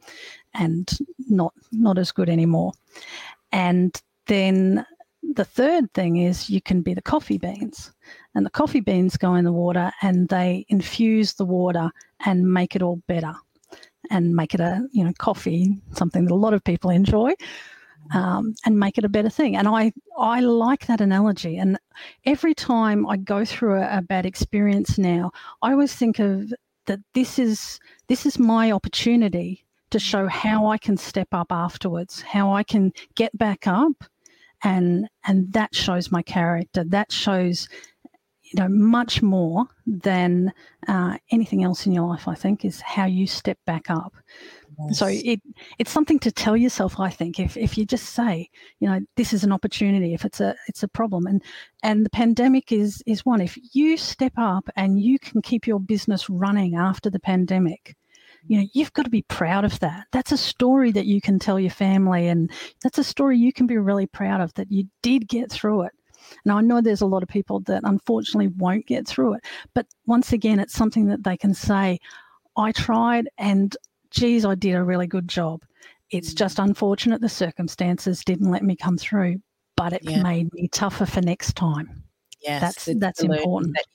and 0.53 0.97
not 1.27 1.53
not 1.71 1.97
as 1.97 2.11
good 2.11 2.29
anymore. 2.29 2.71
And 3.51 3.99
then 4.27 4.85
the 5.33 5.45
third 5.45 5.91
thing 5.93 6.17
is 6.17 6.49
you 6.49 6.61
can 6.61 6.81
be 6.81 6.93
the 6.93 7.01
coffee 7.01 7.37
beans. 7.37 7.91
And 8.35 8.45
the 8.45 8.51
coffee 8.51 8.79
beans 8.79 9.17
go 9.17 9.35
in 9.35 9.45
the 9.45 9.51
water 9.51 9.91
and 10.01 10.29
they 10.29 10.65
infuse 10.69 11.33
the 11.33 11.45
water 11.45 11.89
and 12.25 12.51
make 12.51 12.75
it 12.75 12.81
all 12.81 13.01
better 13.07 13.33
and 14.11 14.35
make 14.35 14.53
it 14.53 14.59
a 14.59 14.87
you 14.91 15.03
know 15.03 15.13
coffee 15.17 15.77
something 15.93 16.25
that 16.25 16.33
a 16.33 16.35
lot 16.35 16.53
of 16.53 16.63
people 16.63 16.91
enjoy 16.91 17.33
um, 18.13 18.55
and 18.65 18.79
make 18.79 18.97
it 18.97 19.05
a 19.05 19.09
better 19.09 19.29
thing. 19.29 19.55
And 19.55 19.67
I 19.67 19.91
I 20.17 20.39
like 20.41 20.88
that 20.88 21.01
analogy. 21.01 21.57
And 21.57 21.77
every 22.25 22.53
time 22.53 23.07
I 23.07 23.17
go 23.17 23.45
through 23.45 23.75
a, 23.81 23.97
a 23.97 24.01
bad 24.01 24.25
experience 24.25 24.97
now, 24.97 25.31
I 25.62 25.71
always 25.71 25.93
think 25.93 26.19
of 26.19 26.53
that 26.85 27.00
this 27.13 27.39
is 27.39 27.79
this 28.07 28.25
is 28.25 28.38
my 28.39 28.71
opportunity 28.71 29.65
to 29.91 30.00
show 30.00 30.27
how 30.27 30.67
I 30.67 30.77
can 30.77 30.97
step 30.97 31.29
up 31.31 31.51
afterwards, 31.51 32.21
how 32.21 32.53
I 32.53 32.63
can 32.63 32.91
get 33.15 33.35
back 33.38 33.67
up, 33.67 34.03
and 34.63 35.07
and 35.25 35.51
that 35.53 35.75
shows 35.75 36.12
my 36.12 36.21
character. 36.21 36.83
That 36.83 37.12
shows 37.12 37.67
you 38.43 38.62
know 38.62 38.69
much 38.69 39.21
more 39.21 39.65
than 39.88 40.53
uh, 40.88 41.17
anything 41.31 41.63
else 41.63 41.85
in 41.85 41.93
your 41.93 42.07
life. 42.07 42.27
I 42.27 42.35
think 42.35 42.65
is 42.65 42.81
how 42.81 43.05
you 43.05 43.27
step 43.27 43.57
back 43.65 43.89
up. 43.89 44.13
Yes. 44.88 44.98
So 44.98 45.08
it 45.08 45.41
it's 45.79 45.91
something 45.91 46.20
to 46.20 46.32
tell 46.32 46.58
yourself. 46.58 47.00
I 47.00 47.10
think 47.10 47.39
if 47.39 47.58
if 47.58 47.77
you 47.77 47.86
just 47.86 48.10
say, 48.10 48.50
you 48.79 48.89
know, 48.89 49.00
this 49.15 49.34
is 49.34 49.44
an 49.44 49.51
opportunity. 49.51 50.13
If 50.13 50.25
it's 50.25 50.39
a 50.39 50.55
it's 50.67 50.84
a 50.84 50.88
problem, 50.88 51.27
and 51.27 51.41
and 51.84 52.05
the 52.05 52.10
pandemic 52.10 52.72
is 52.72 53.03
is 53.05 53.25
one. 53.25 53.41
If 53.41 53.58
you 53.74 53.98
step 53.98 54.34
up 54.38 54.70
and 54.75 55.00
you 55.00 55.20
can 55.20 55.41
keep 55.41 55.67
your 55.67 55.79
business 55.79 56.29
running 56.29 56.75
after 56.75 57.10
the 57.10 57.20
pandemic, 57.20 57.96
you 58.48 58.60
know 58.60 58.67
you've 58.74 58.94
got 58.94 59.03
to 59.03 59.10
be 59.10 59.24
proud 59.24 59.65
of 59.65 59.79
that 59.79 60.05
that's 60.12 60.32
a 60.32 60.38
story 60.38 60.91
that 60.91 61.08
you 61.08 61.20
can 61.20 61.39
tell 61.39 61.60
your 61.60 61.72
family 61.72 62.27
and 62.27 62.51
that's 62.84 63.00
a 63.00 63.03
story 63.03 63.38
you 63.39 63.51
can 63.51 63.65
be 63.65 63.77
really 63.77 64.05
proud 64.05 64.39
of 64.39 64.53
that 64.53 64.72
you 64.72 64.84
did 65.01 65.27
get 65.27 65.51
through 65.51 65.82
it 65.82 65.91
now, 66.46 66.58
I 66.58 66.62
know 66.62 66.82
there's 66.82 67.01
a 67.01 67.08
lot 67.08 67.24
of 67.24 67.29
people 67.29 67.60
that 67.62 67.82
unfortunately 67.84 68.48
won't 68.48 68.88
get 68.88 69.08
through 69.08 69.36
it, 69.36 69.46
but 69.74 69.88
once 70.05 70.34
again, 70.34 70.60
it's 70.60 70.74
something 70.74 71.08
that 71.08 71.24
they 71.24 71.38
can 71.38 71.53
say, 71.53 72.00
I 72.58 72.72
tried 72.72 73.29
and 73.38 73.75
geez, 74.15 74.45
I 74.45 74.55
did 74.55 74.75
a 74.75 74.84
really 74.84 75.07
good 75.07 75.27
job. 75.27 75.62
It's 76.10 76.34
mm. 76.34 76.38
just 76.38 76.60
unfortunate 76.60 77.22
the 77.22 77.29
circumstances 77.29 78.24
didn't 78.24 78.50
let 78.50 78.63
me 78.63 78.75
come 78.75 78.98
through, 78.98 79.41
but 79.75 79.93
it 79.93 80.01
yeah. 80.03 80.24
made 80.24 80.51
me 80.53 80.67
tougher 80.69 81.05
for 81.05 81.22
next 81.22 81.55
time. 81.55 82.03
Yes, 82.41 82.62
that's 82.62 83.00
that's 83.00 83.24
important. 83.24 83.75
That 83.75 83.86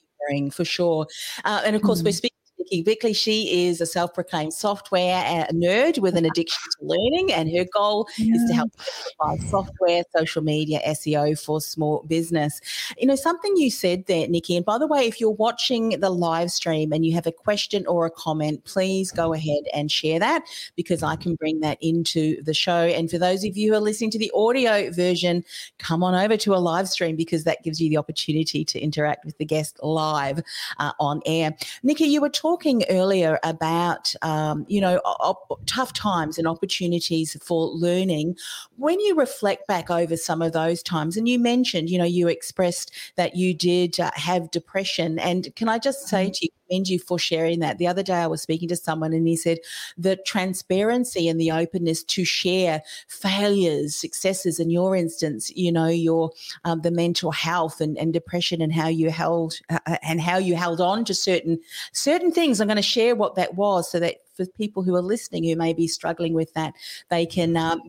for 0.53 0.63
sure. 0.63 1.07
Uh, 1.43 1.61
and 1.65 1.75
of 1.75 1.81
course, 1.81 2.01
mm. 2.01 2.05
we're 2.05 2.11
speaking 2.13 2.37
Nikki 2.61 2.83
Bickley. 2.83 3.13
She 3.13 3.65
is 3.65 3.81
a 3.81 3.85
self 3.85 4.13
proclaimed 4.13 4.53
software 4.53 5.23
uh, 5.25 5.47
nerd 5.51 5.97
with 5.99 6.15
an 6.15 6.25
addiction 6.25 6.61
to 6.79 6.85
learning, 6.85 7.33
and 7.33 7.49
her 7.57 7.65
goal 7.73 8.07
yeah. 8.17 8.35
is 8.35 8.49
to 8.49 8.53
help 8.53 8.71
provide 9.17 9.41
software, 9.49 10.03
social 10.15 10.43
media, 10.43 10.79
SEO 10.87 11.43
for 11.43 11.59
small 11.59 12.03
business. 12.07 12.61
You 12.99 13.07
know, 13.07 13.15
something 13.15 13.55
you 13.57 13.71
said 13.71 14.05
there, 14.05 14.27
Nikki, 14.27 14.55
and 14.55 14.65
by 14.65 14.77
the 14.77 14.85
way, 14.85 15.07
if 15.07 15.19
you're 15.19 15.31
watching 15.31 15.99
the 15.99 16.11
live 16.11 16.51
stream 16.51 16.91
and 16.91 17.03
you 17.03 17.13
have 17.13 17.25
a 17.25 17.31
question 17.31 17.85
or 17.87 18.05
a 18.05 18.11
comment, 18.11 18.63
please 18.65 19.11
go 19.11 19.33
ahead 19.33 19.63
and 19.73 19.91
share 19.91 20.19
that 20.19 20.43
because 20.75 21.01
I 21.01 21.15
can 21.15 21.35
bring 21.35 21.61
that 21.61 21.79
into 21.81 22.41
the 22.43 22.53
show. 22.53 22.85
And 22.85 23.09
for 23.09 23.17
those 23.17 23.43
of 23.43 23.57
you 23.57 23.71
who 23.71 23.77
are 23.77 23.81
listening 23.81 24.11
to 24.11 24.19
the 24.19 24.31
audio 24.35 24.91
version, 24.91 25.43
come 25.79 26.03
on 26.03 26.13
over 26.13 26.37
to 26.37 26.53
a 26.53 26.57
live 26.57 26.87
stream 26.87 27.15
because 27.15 27.43
that 27.45 27.63
gives 27.63 27.81
you 27.81 27.89
the 27.89 27.97
opportunity 27.97 28.63
to 28.65 28.79
interact 28.79 29.25
with 29.25 29.37
the 29.39 29.45
guest 29.45 29.79
live 29.81 30.41
uh, 30.77 30.91
on 30.99 31.21
air. 31.25 31.55
Nikki, 31.81 32.05
you 32.05 32.21
were 32.21 32.29
talking 32.29 32.50
talking 32.51 32.83
earlier 32.89 33.39
about, 33.43 34.13
um, 34.23 34.65
you 34.67 34.81
know, 34.81 34.97
op- 35.05 35.61
tough 35.67 35.93
times 35.93 36.37
and 36.37 36.45
opportunities 36.45 37.37
for 37.41 37.67
learning. 37.67 38.35
When 38.75 38.99
you 38.99 39.15
reflect 39.15 39.67
back 39.67 39.89
over 39.89 40.17
some 40.17 40.41
of 40.41 40.51
those 40.51 40.83
times, 40.83 41.15
and 41.15 41.29
you 41.29 41.39
mentioned, 41.39 41.89
you 41.89 41.97
know, 41.97 42.03
you 42.03 42.27
expressed 42.27 42.91
that 43.15 43.37
you 43.37 43.53
did 43.53 44.01
uh, 44.01 44.11
have 44.15 44.51
depression. 44.51 45.17
And 45.17 45.55
can 45.55 45.69
I 45.69 45.79
just 45.79 46.09
say 46.09 46.25
mm-hmm. 46.25 46.31
to 46.31 46.45
you, 46.45 46.51
commend 46.71 46.89
you 46.89 46.99
for 46.99 47.19
sharing 47.19 47.59
that. 47.59 47.77
The 47.77 47.87
other 47.87 48.03
day 48.03 48.13
I 48.13 48.27
was 48.27 48.41
speaking 48.41 48.69
to 48.69 48.75
someone 48.75 49.13
and 49.13 49.27
he 49.27 49.35
said 49.35 49.59
the 49.97 50.15
transparency 50.15 51.27
and 51.27 51.39
the 51.39 51.51
openness 51.51 52.03
to 52.03 52.25
share 52.25 52.81
failures, 53.07 53.95
successes 53.95 54.59
in 54.59 54.69
your 54.69 54.95
instance, 54.95 55.51
you 55.55 55.71
know, 55.71 55.87
your 55.87 56.31
um, 56.63 56.81
the 56.81 56.91
mental 56.91 57.31
health 57.31 57.81
and, 57.81 57.97
and 57.97 58.13
depression 58.13 58.61
and 58.61 58.73
how 58.73 58.87
you 58.87 59.09
held 59.09 59.55
uh, 59.69 59.79
uh 59.85 59.97
and 60.03 60.21
how 60.21 60.37
you 60.37 60.55
held 60.55 60.81
on 60.81 61.05
to 61.05 61.13
certain 61.13 61.59
certain 61.91 62.31
things. 62.31 62.59
I'm 62.59 62.67
going 62.67 62.75
to 62.77 62.81
share 62.81 63.15
what 63.15 63.35
that 63.35 63.55
was 63.55 63.91
so 63.91 63.99
that 63.99 64.15
for 64.35 64.45
people 64.45 64.83
who 64.83 64.95
are 64.95 65.01
listening 65.01 65.43
who 65.43 65.55
may 65.55 65.73
be 65.73 65.87
struggling 65.87 66.33
with 66.33 66.53
that, 66.53 66.73
they 67.09 67.25
can 67.25 67.57
um, 67.57 67.81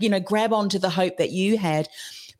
you 0.00 0.08
know 0.08 0.20
grab 0.20 0.52
onto 0.52 0.78
the 0.78 0.90
hope 0.90 1.16
that 1.16 1.30
you 1.30 1.58
had 1.58 1.88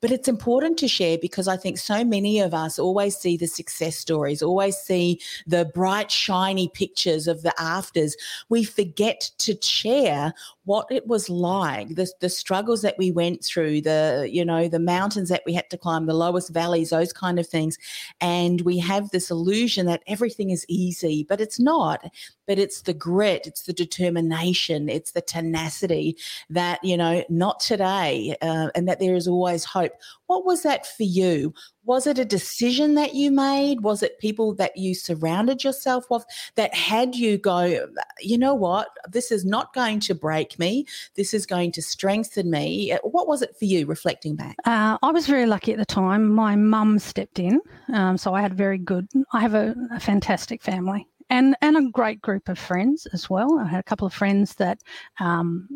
but 0.03 0.11
it's 0.11 0.29
important 0.29 0.79
to 0.79 0.89
share 0.89 1.17
because 1.17 1.49
I 1.49 1.57
think 1.57 1.79
so 1.79 2.05
many 2.05 2.41
of 2.41 2.53
us 2.53 2.79
always 2.79 3.17
see 3.17 3.37
the 3.37 3.47
success 3.47 3.97
stories, 3.97 4.43
always 4.43 4.77
see 4.77 5.21
the 5.47 5.65
bright, 5.65 6.11
shiny 6.11 6.69
pictures 6.69 7.29
of 7.29 7.43
the 7.43 7.55
afters. 7.59 8.17
We 8.49 8.65
forget 8.65 9.31
to 9.39 9.57
share 9.63 10.35
what 10.65 10.87
it 10.91 11.07
was 11.09 11.29
like, 11.29 11.89
the, 11.97 12.09
the 12.21 12.29
struggles 12.29 12.83
that 12.83 12.97
we 12.97 13.11
went 13.11 13.45
through, 13.45 13.81
the, 13.81 14.29
you 14.31 14.45
know, 14.45 14.69
the 14.69 14.79
mountains 14.79 15.29
that 15.29 15.43
we 15.45 15.53
had 15.53 15.69
to 15.71 15.79
climb, 15.79 16.07
the 16.07 16.15
lowest 16.15 16.51
valleys, 16.51 16.91
those 16.91 17.13
kind 17.13 17.39
of 17.41 17.47
things. 17.47 17.77
And 18.21 18.61
we 18.61 18.79
have 18.79 19.11
this 19.11 19.31
illusion 19.31 19.87
that 19.87 20.03
everything 20.07 20.51
is 20.51 20.65
easy, 20.69 21.27
but 21.29 21.41
it's 21.41 21.59
not. 21.59 22.05
But 22.47 22.59
it's 22.59 22.83
the 22.83 22.95
grit, 22.95 23.47
it's 23.47 23.63
the 23.63 23.73
determination, 23.73 24.89
it's 24.89 25.13
the 25.13 25.21
tenacity 25.21 26.17
that, 26.51 26.83
you 26.85 26.97
know, 26.97 27.25
not 27.29 27.61
today, 27.61 28.37
uh, 28.43 28.69
and 28.75 28.87
that 28.89 29.01
there 29.01 29.15
is 29.15 29.27
always 29.27 29.65
hope. 29.65 29.93
What 30.27 30.45
was 30.45 30.63
that 30.63 30.87
for 30.87 31.05
you? 31.05 31.55
Was 31.85 32.07
it 32.07 32.19
a 32.19 32.25
decision 32.25 32.95
that 32.95 33.15
you 33.15 33.31
made? 33.31 33.81
Was 33.81 34.03
it 34.03 34.19
people 34.19 34.55
that 34.55 34.77
you 34.77 34.95
surrounded 34.95 35.65
yourself 35.65 36.05
with 36.11 36.25
that 36.55 36.75
had 36.75 37.15
you 37.15 37.39
go, 37.39 37.89
you 38.21 38.39
know 38.39 38.55
what, 38.55 38.89
this 39.09 39.31
is 39.33 39.45
not 39.45 39.75
going 39.75 40.01
to 40.01 40.15
break 40.15 40.59
me. 40.59 40.87
This 41.17 41.35
is 41.35 41.47
going 41.47 41.73
to 41.73 41.83
strengthen 41.83 42.51
me. 42.51 42.97
What 43.03 43.27
was 43.27 43.43
it 43.43 43.57
for 43.59 43.65
you 43.65 43.87
reflecting 43.87 44.37
back? 44.37 44.57
Uh, 44.65 44.99
I 45.03 45.11
was 45.11 45.27
very 45.27 45.47
lucky 45.47 45.73
at 45.73 45.79
the 45.79 45.85
time. 45.85 46.33
My 46.33 46.57
mum 46.57 46.99
stepped 46.99 47.39
in. 47.39 47.61
Um, 47.93 48.17
so 48.17 48.35
I 48.35 48.41
had 48.41 48.55
very 48.55 48.79
good, 48.79 49.09
I 49.33 49.41
have 49.41 49.55
a, 49.55 49.75
a 49.91 50.01
fantastic 50.01 50.63
family 50.63 51.07
and, 51.31 51.57
and 51.61 51.77
a 51.77 51.91
great 51.91 52.21
group 52.21 52.49
of 52.49 52.59
friends 52.59 53.07
as 53.13 53.29
well. 53.29 53.59
I 53.59 53.67
had 53.67 53.81
a 53.81 53.85
couple 53.85 54.07
of 54.07 54.15
friends 54.15 54.55
that 54.57 54.79
um, 55.19 55.69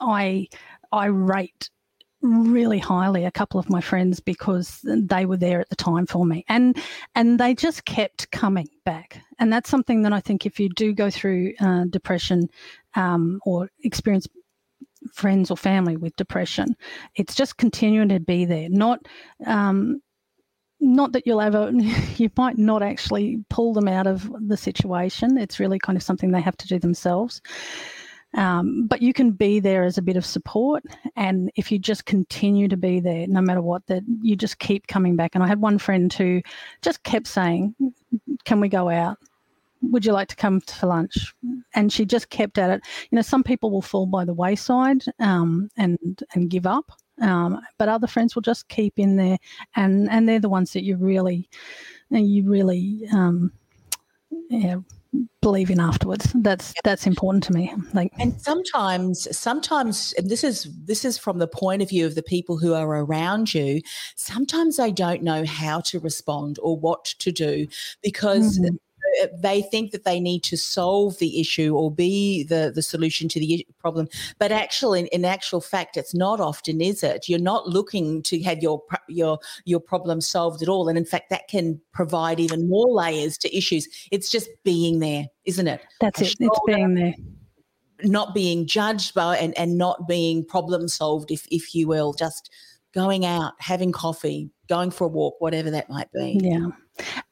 I 0.00 0.48
I 0.92 1.06
rate 1.06 1.70
really 2.22 2.78
highly 2.78 3.24
a 3.24 3.30
couple 3.30 3.58
of 3.58 3.70
my 3.70 3.80
friends 3.80 4.20
because 4.20 4.80
they 4.84 5.24
were 5.24 5.36
there 5.36 5.60
at 5.60 5.68
the 5.70 5.76
time 5.76 6.06
for 6.06 6.26
me. 6.26 6.44
And 6.48 6.76
and 7.14 7.40
they 7.40 7.54
just 7.54 7.84
kept 7.84 8.30
coming 8.30 8.68
back. 8.84 9.22
And 9.38 9.52
that's 9.52 9.70
something 9.70 10.02
that 10.02 10.12
i 10.12 10.20
think 10.20 10.44
if 10.44 10.60
you 10.60 10.68
do 10.68 10.92
go 10.92 11.10
through 11.10 11.54
uh, 11.60 11.84
depression 11.88 12.48
um, 12.94 13.40
or 13.44 13.70
experience 13.84 14.26
friends 15.14 15.50
or 15.50 15.56
family 15.56 15.96
with 15.96 16.14
depression 16.16 16.76
it's 17.14 17.34
just 17.34 17.56
continuing 17.56 18.10
to 18.10 18.20
be 18.20 18.44
there. 18.44 18.68
Not 18.68 19.00
um, 19.46 20.02
not 20.78 21.12
that 21.12 21.26
you'll 21.26 21.40
ever 21.40 21.70
you 22.16 22.30
might 22.36 22.58
not 22.58 22.82
actually 22.82 23.44
pull 23.48 23.72
them 23.72 23.88
out 23.88 24.06
of 24.06 24.30
the 24.46 24.56
situation. 24.56 25.38
It's 25.38 25.60
really 25.60 25.78
kind 25.78 25.96
of 25.96 26.02
something 26.02 26.30
they 26.30 26.40
have 26.40 26.56
to 26.58 26.68
do 26.68 26.78
themselves 26.78 27.40
um, 28.34 28.86
but 28.86 29.02
you 29.02 29.12
can 29.12 29.32
be 29.32 29.60
there 29.60 29.84
as 29.84 29.98
a 29.98 30.02
bit 30.02 30.16
of 30.16 30.24
support. 30.24 30.84
And 31.16 31.50
if 31.56 31.72
you 31.72 31.78
just 31.78 32.06
continue 32.06 32.68
to 32.68 32.76
be 32.76 33.00
there, 33.00 33.26
no 33.26 33.40
matter 33.40 33.62
what, 33.62 33.86
that 33.86 34.02
you 34.22 34.36
just 34.36 34.58
keep 34.58 34.86
coming 34.86 35.16
back. 35.16 35.34
And 35.34 35.42
I 35.42 35.48
had 35.48 35.60
one 35.60 35.78
friend 35.78 36.12
who 36.12 36.40
just 36.82 37.02
kept 37.02 37.26
saying, 37.26 37.74
Can 38.44 38.60
we 38.60 38.68
go 38.68 38.88
out? 38.88 39.18
Would 39.82 40.04
you 40.04 40.12
like 40.12 40.28
to 40.28 40.36
come 40.36 40.60
for 40.60 40.86
lunch? 40.86 41.34
And 41.74 41.92
she 41.92 42.04
just 42.04 42.28
kept 42.30 42.58
at 42.58 42.70
it. 42.70 42.82
You 43.10 43.16
know, 43.16 43.22
some 43.22 43.42
people 43.42 43.70
will 43.70 43.82
fall 43.82 44.06
by 44.06 44.24
the 44.24 44.34
wayside 44.34 45.02
um, 45.18 45.70
and 45.76 46.22
and 46.34 46.50
give 46.50 46.66
up. 46.66 46.92
Um, 47.20 47.60
but 47.78 47.88
other 47.88 48.06
friends 48.06 48.34
will 48.34 48.42
just 48.42 48.68
keep 48.68 48.98
in 48.98 49.16
there, 49.16 49.38
and 49.76 50.08
and 50.10 50.28
they're 50.28 50.40
the 50.40 50.48
ones 50.48 50.72
that 50.72 50.84
you 50.84 50.96
really, 50.96 51.48
you 52.10 52.48
really, 52.48 53.06
um, 53.12 53.52
yeah, 54.48 54.76
believe 55.42 55.70
in 55.70 55.80
afterwards. 55.80 56.32
That's 56.34 56.74
that's 56.84 57.06
important 57.06 57.44
to 57.44 57.52
me. 57.52 57.72
Like, 57.92 58.12
and 58.18 58.40
sometimes, 58.40 59.26
sometimes, 59.36 60.14
and 60.16 60.28
this 60.28 60.44
is 60.44 60.68
this 60.84 61.04
is 61.04 61.18
from 61.18 61.38
the 61.38 61.48
point 61.48 61.82
of 61.82 61.88
view 61.88 62.06
of 62.06 62.14
the 62.14 62.22
people 62.22 62.58
who 62.58 62.74
are 62.74 62.88
around 62.88 63.54
you. 63.54 63.80
Sometimes 64.16 64.76
they 64.76 64.92
don't 64.92 65.22
know 65.22 65.44
how 65.44 65.80
to 65.80 65.98
respond 66.00 66.58
or 66.62 66.76
what 66.76 67.04
to 67.04 67.32
do 67.32 67.66
because. 68.02 68.58
Mm-hmm 68.58 68.76
they 69.32 69.62
think 69.62 69.92
that 69.92 70.04
they 70.04 70.20
need 70.20 70.42
to 70.44 70.56
solve 70.56 71.18
the 71.18 71.40
issue 71.40 71.76
or 71.76 71.90
be 71.90 72.44
the, 72.44 72.72
the 72.74 72.82
solution 72.82 73.28
to 73.28 73.40
the 73.40 73.66
problem. 73.78 74.08
But 74.38 74.52
actually, 74.52 75.00
in, 75.00 75.06
in 75.08 75.24
actual 75.24 75.60
fact, 75.60 75.96
it's 75.96 76.14
not 76.14 76.40
often, 76.40 76.80
is 76.80 77.02
it? 77.02 77.28
You're 77.28 77.38
not 77.38 77.68
looking 77.68 78.22
to 78.24 78.42
have 78.42 78.62
your 78.62 78.82
your 79.08 79.38
your 79.64 79.80
problem 79.80 80.20
solved 80.20 80.62
at 80.62 80.68
all. 80.68 80.88
And 80.88 80.98
in 80.98 81.04
fact, 81.04 81.30
that 81.30 81.48
can 81.48 81.80
provide 81.92 82.40
even 82.40 82.68
more 82.68 82.88
layers 82.88 83.36
to 83.38 83.56
issues. 83.56 83.88
It's 84.10 84.30
just 84.30 84.48
being 84.64 85.00
there, 85.00 85.26
isn't 85.44 85.68
it? 85.68 85.82
That's 86.00 86.20
it. 86.20 86.36
It's 86.40 86.60
being 86.66 86.94
there 86.94 87.14
not 88.02 88.34
being 88.34 88.66
judged 88.66 89.12
by 89.12 89.36
and, 89.36 89.56
and 89.58 89.76
not 89.76 90.08
being 90.08 90.42
problem 90.44 90.88
solved, 90.88 91.30
if 91.30 91.46
if 91.50 91.74
you 91.74 91.86
will, 91.86 92.14
just 92.14 92.50
going 92.94 93.24
out, 93.24 93.52
having 93.58 93.92
coffee, 93.92 94.50
going 94.68 94.90
for 94.90 95.04
a 95.04 95.08
walk, 95.08 95.36
whatever 95.38 95.70
that 95.70 95.88
might 95.88 96.10
be. 96.12 96.38
Yeah. 96.42 96.68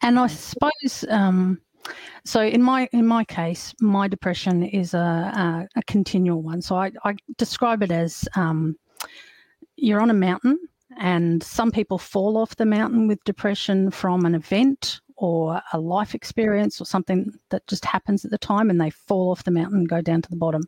And 0.02 0.18
I 0.18 0.28
suppose 0.28 1.04
um, 1.08 1.60
so 2.24 2.42
in 2.42 2.62
my 2.62 2.88
in 2.92 3.06
my 3.06 3.24
case, 3.24 3.74
my 3.80 4.08
depression 4.08 4.62
is 4.62 4.94
a, 4.94 4.98
a, 4.98 5.68
a 5.76 5.82
continual 5.84 6.42
one. 6.42 6.62
So 6.62 6.76
I, 6.76 6.92
I 7.04 7.14
describe 7.36 7.82
it 7.82 7.90
as 7.90 8.28
um, 8.36 8.76
you're 9.76 10.00
on 10.00 10.10
a 10.10 10.14
mountain, 10.14 10.58
and 10.98 11.42
some 11.42 11.70
people 11.70 11.98
fall 11.98 12.36
off 12.36 12.56
the 12.56 12.66
mountain 12.66 13.06
with 13.08 13.22
depression 13.24 13.90
from 13.90 14.26
an 14.26 14.34
event 14.34 15.00
or 15.16 15.60
a 15.72 15.80
life 15.80 16.14
experience 16.14 16.80
or 16.80 16.84
something 16.84 17.32
that 17.50 17.66
just 17.66 17.84
happens 17.84 18.24
at 18.24 18.30
the 18.30 18.38
time, 18.38 18.70
and 18.70 18.80
they 18.80 18.90
fall 18.90 19.30
off 19.30 19.44
the 19.44 19.50
mountain 19.50 19.78
and 19.78 19.88
go 19.88 20.00
down 20.00 20.22
to 20.22 20.30
the 20.30 20.36
bottom. 20.36 20.62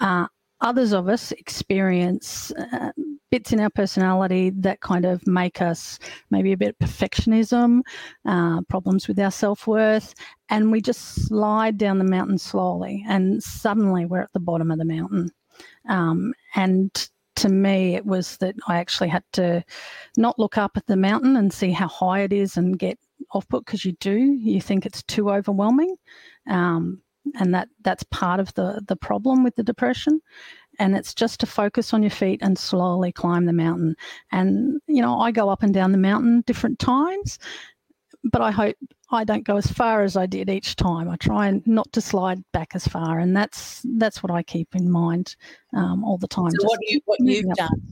Uh, 0.00 0.26
others 0.60 0.92
of 0.92 1.08
us 1.08 1.32
experience 1.32 2.52
uh, 2.52 2.90
bits 3.30 3.52
in 3.52 3.60
our 3.60 3.70
personality 3.70 4.50
that 4.50 4.80
kind 4.80 5.04
of 5.04 5.26
make 5.26 5.60
us 5.60 5.98
maybe 6.30 6.52
a 6.52 6.56
bit 6.56 6.74
of 6.80 6.88
perfectionism, 6.88 7.80
uh, 8.26 8.60
problems 8.68 9.06
with 9.08 9.18
our 9.18 9.30
self 9.30 9.66
worth, 9.66 10.14
and 10.48 10.72
we 10.72 10.80
just 10.80 11.26
slide 11.26 11.78
down 11.78 11.98
the 11.98 12.04
mountain 12.04 12.38
slowly, 12.38 13.04
and 13.08 13.42
suddenly 13.42 14.06
we're 14.06 14.22
at 14.22 14.32
the 14.32 14.40
bottom 14.40 14.70
of 14.70 14.78
the 14.78 14.84
mountain. 14.84 15.30
Um, 15.88 16.32
and 16.54 17.08
to 17.36 17.48
me, 17.48 17.94
it 17.94 18.04
was 18.04 18.36
that 18.38 18.56
I 18.66 18.78
actually 18.78 19.08
had 19.08 19.24
to 19.34 19.64
not 20.16 20.38
look 20.38 20.58
up 20.58 20.72
at 20.76 20.86
the 20.86 20.96
mountain 20.96 21.36
and 21.36 21.52
see 21.52 21.70
how 21.70 21.86
high 21.88 22.22
it 22.22 22.32
is 22.32 22.56
and 22.56 22.78
get 22.78 22.98
off 23.32 23.48
put 23.48 23.64
because 23.64 23.84
you 23.84 23.92
do. 24.00 24.16
You 24.16 24.60
think 24.60 24.86
it's 24.86 25.02
too 25.04 25.30
overwhelming. 25.30 25.94
Um, 26.48 27.00
and 27.38 27.54
that 27.54 27.68
that's 27.82 28.04
part 28.04 28.40
of 28.40 28.52
the 28.54 28.82
the 28.86 28.96
problem 28.96 29.44
with 29.44 29.56
the 29.56 29.62
depression. 29.62 30.20
And 30.80 30.96
it's 30.96 31.12
just 31.12 31.40
to 31.40 31.46
focus 31.46 31.92
on 31.92 32.02
your 32.04 32.10
feet 32.10 32.40
and 32.40 32.56
slowly 32.56 33.10
climb 33.10 33.46
the 33.46 33.52
mountain. 33.52 33.96
And 34.32 34.80
you 34.86 35.02
know 35.02 35.18
i 35.20 35.30
go 35.30 35.48
up 35.48 35.62
and 35.62 35.74
down 35.74 35.92
the 35.92 35.98
mountain 35.98 36.42
different 36.46 36.78
times 36.78 37.38
but 38.24 38.40
i 38.40 38.50
hope 38.50 38.76
i 39.10 39.24
don't 39.24 39.44
go 39.44 39.56
as 39.56 39.70
far 39.70 40.02
as 40.02 40.16
i 40.16 40.26
did 40.26 40.50
each 40.50 40.76
time. 40.76 41.08
I 41.08 41.16
try 41.16 41.46
and 41.46 41.66
not 41.66 41.92
to 41.92 42.00
slide 42.00 42.42
back 42.52 42.72
as 42.74 42.86
far 42.86 43.18
and 43.18 43.36
that's 43.36 43.82
that's 43.96 44.22
what 44.22 44.32
i 44.32 44.42
keep 44.42 44.74
in 44.74 44.90
mind 44.90 45.36
um, 45.74 46.04
all 46.04 46.18
the 46.18 46.28
time. 46.28 46.50
So 46.58 46.66
what, 46.66 46.78
you, 46.82 47.00
what 47.04 47.18
you've 47.20 47.54
done 47.54 47.82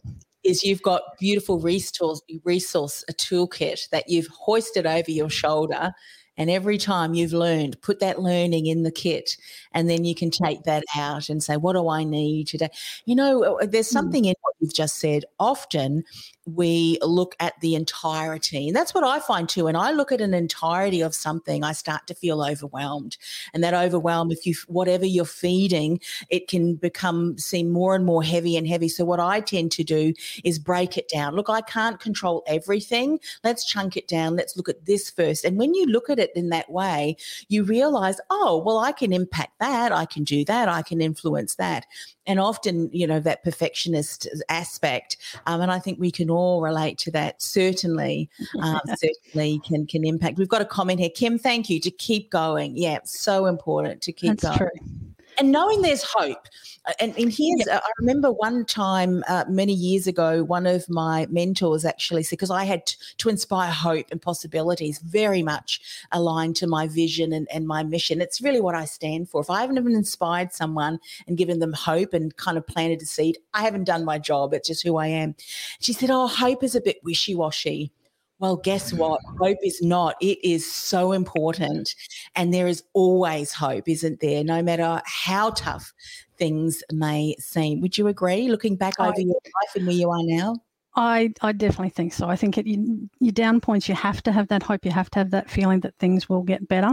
is 0.44 0.62
you've 0.62 0.82
got 0.82 1.02
beautiful 1.18 1.60
resource 1.60 2.20
resource 2.44 3.04
a 3.08 3.12
toolkit 3.12 3.88
that 3.90 4.08
you've 4.08 4.28
hoisted 4.28 4.86
over 4.86 5.10
your 5.10 5.30
shoulder 5.30 5.92
and 6.36 6.50
every 6.50 6.78
time 6.78 7.14
you've 7.14 7.32
learned, 7.32 7.80
put 7.80 8.00
that 8.00 8.20
learning 8.20 8.66
in 8.66 8.82
the 8.82 8.90
kit, 8.90 9.36
and 9.72 9.88
then 9.88 10.04
you 10.04 10.14
can 10.14 10.30
take 10.30 10.64
that 10.64 10.84
out 10.96 11.28
and 11.28 11.42
say, 11.42 11.56
What 11.56 11.74
do 11.74 11.88
I 11.88 12.04
need 12.04 12.48
today? 12.48 12.68
You 13.04 13.14
know, 13.14 13.58
uh, 13.58 13.66
there's 13.66 13.88
hmm. 13.88 13.94
something 13.94 14.24
in 14.24 14.34
what 14.42 14.54
you've 14.60 14.74
just 14.74 14.98
said. 14.98 15.24
Often 15.38 16.04
we 16.46 16.98
look 17.02 17.34
at 17.40 17.60
the 17.60 17.74
entirety. 17.74 18.68
And 18.68 18.76
that's 18.76 18.94
what 18.94 19.02
I 19.02 19.18
find 19.18 19.48
too. 19.48 19.66
And 19.66 19.76
I 19.76 19.90
look 19.90 20.12
at 20.12 20.20
an 20.20 20.32
entirety 20.32 21.00
of 21.00 21.14
something, 21.14 21.64
I 21.64 21.72
start 21.72 22.06
to 22.06 22.14
feel 22.14 22.42
overwhelmed. 22.42 23.16
And 23.52 23.64
that 23.64 23.74
overwhelm, 23.74 24.30
if 24.30 24.46
you 24.46 24.54
whatever 24.68 25.04
you're 25.04 25.24
feeding, 25.24 26.00
it 26.30 26.48
can 26.48 26.76
become 26.76 27.36
seem 27.38 27.70
more 27.70 27.94
and 27.94 28.06
more 28.06 28.22
heavy 28.22 28.56
and 28.56 28.66
heavy. 28.66 28.88
So 28.88 29.04
what 29.04 29.20
I 29.20 29.40
tend 29.40 29.72
to 29.72 29.84
do 29.84 30.12
is 30.44 30.58
break 30.58 30.96
it 30.96 31.08
down. 31.08 31.34
Look, 31.34 31.50
I 31.50 31.60
can't 31.62 31.98
control 31.98 32.44
everything. 32.46 33.18
Let's 33.42 33.64
chunk 33.66 33.96
it 33.96 34.06
down. 34.06 34.36
Let's 34.36 34.56
look 34.56 34.68
at 34.68 34.86
this 34.86 35.10
first. 35.10 35.44
And 35.44 35.58
when 35.58 35.74
you 35.74 35.86
look 35.86 36.08
at 36.08 36.18
it 36.18 36.25
in 36.34 36.48
that 36.50 36.70
way, 36.70 37.16
you 37.48 37.62
realize, 37.62 38.20
oh, 38.30 38.62
well, 38.64 38.78
I 38.78 38.92
can 38.92 39.12
impact 39.12 39.58
that. 39.60 39.92
I 39.92 40.04
can 40.04 40.24
do 40.24 40.44
that. 40.46 40.68
I 40.68 40.82
can 40.82 41.00
influence 41.00 41.54
that. 41.56 41.86
And 42.26 42.40
often 42.40 42.90
you 42.92 43.06
know 43.06 43.20
that 43.20 43.44
perfectionist 43.44 44.26
aspect 44.48 45.16
um, 45.46 45.60
and 45.60 45.70
i 45.70 45.78
think 45.78 46.00
we 46.00 46.10
can 46.10 46.28
all 46.28 46.60
relate 46.60 46.98
to 46.98 47.10
that 47.12 47.40
certainly 47.40 48.28
um, 48.60 48.80
certainly 48.96 49.60
can 49.60 49.86
can 49.86 50.04
impact. 50.04 50.38
We've 50.38 50.48
got 50.48 50.60
a 50.60 50.64
comment 50.64 50.98
here. 50.98 51.10
Kim 51.14 51.38
thank 51.38 51.70
you. 51.70 51.78
To 51.80 51.90
keep 51.90 52.30
going. 52.30 52.76
Yeah 52.76 52.98
so 53.04 53.46
important 53.46 54.02
to 54.02 54.12
keep 54.12 54.40
That's 54.40 54.58
going. 54.58 54.70
true 54.70 55.05
and 55.38 55.52
knowing 55.52 55.82
there's 55.82 56.02
hope. 56.02 56.46
Uh, 56.86 56.92
and, 57.00 57.16
and 57.18 57.32
here's, 57.32 57.66
yep. 57.66 57.82
I 57.84 57.90
remember 57.98 58.32
one 58.32 58.64
time 58.64 59.24
uh, 59.28 59.44
many 59.48 59.72
years 59.72 60.06
ago, 60.06 60.44
one 60.44 60.66
of 60.66 60.88
my 60.88 61.26
mentors 61.30 61.84
actually 61.84 62.22
said, 62.22 62.36
because 62.36 62.50
I 62.50 62.64
had 62.64 62.86
to, 62.86 62.96
to, 63.18 63.28
inspire 63.28 63.70
hope 63.70 64.06
and 64.10 64.22
possibilities, 64.22 64.98
very 65.00 65.42
much 65.42 65.80
aligned 66.12 66.56
to 66.56 66.66
my 66.66 66.86
vision 66.86 67.32
and, 67.32 67.48
and 67.52 67.66
my 67.66 67.82
mission. 67.82 68.20
It's 68.20 68.40
really 68.40 68.60
what 68.60 68.74
I 68.74 68.84
stand 68.84 69.28
for. 69.28 69.40
If 69.40 69.50
I 69.50 69.60
haven't 69.60 69.78
even 69.78 69.94
inspired 69.94 70.52
someone 70.52 71.00
and 71.26 71.36
given 71.36 71.58
them 71.58 71.72
hope 71.72 72.14
and 72.14 72.34
kind 72.36 72.56
of 72.56 72.66
planted 72.66 73.02
a 73.02 73.06
seed, 73.06 73.38
I 73.52 73.62
haven't 73.62 73.84
done 73.84 74.04
my 74.04 74.18
job. 74.18 74.54
It's 74.54 74.68
just 74.68 74.82
who 74.82 74.96
I 74.96 75.08
am. 75.08 75.34
She 75.80 75.92
said, 75.92 76.10
Oh, 76.10 76.26
hope 76.28 76.62
is 76.62 76.74
a 76.74 76.80
bit 76.80 77.00
wishy 77.02 77.34
washy. 77.34 77.92
Well, 78.38 78.56
guess 78.56 78.92
what? 78.92 79.20
Hope 79.38 79.58
is 79.64 79.80
not. 79.80 80.14
It 80.20 80.38
is 80.44 80.70
so 80.70 81.12
important. 81.12 81.94
And 82.34 82.52
there 82.52 82.66
is 82.66 82.82
always 82.92 83.52
hope, 83.52 83.88
isn't 83.88 84.20
there? 84.20 84.44
No 84.44 84.62
matter 84.62 85.00
how 85.06 85.50
tough 85.50 85.92
things 86.36 86.82
may 86.92 87.34
seem. 87.38 87.80
Would 87.80 87.96
you 87.96 88.08
agree, 88.08 88.48
looking 88.48 88.76
back 88.76 89.00
over 89.00 89.18
your 89.18 89.34
life 89.34 89.74
and 89.74 89.86
where 89.86 89.96
you 89.96 90.10
are 90.10 90.22
now? 90.22 90.56
I, 90.98 91.32
I 91.42 91.52
definitely 91.52 91.90
think 91.90 92.14
so. 92.14 92.26
I 92.26 92.36
think 92.36 92.56
at 92.56 92.66
your 92.66 93.32
down 93.32 93.60
points, 93.60 93.88
you 93.88 93.94
have 93.94 94.22
to 94.22 94.32
have 94.32 94.48
that 94.48 94.62
hope. 94.62 94.84
You 94.84 94.90
have 94.90 95.10
to 95.10 95.18
have 95.18 95.30
that 95.30 95.50
feeling 95.50 95.80
that 95.80 95.94
things 95.98 96.28
will 96.28 96.42
get 96.42 96.66
better, 96.68 96.92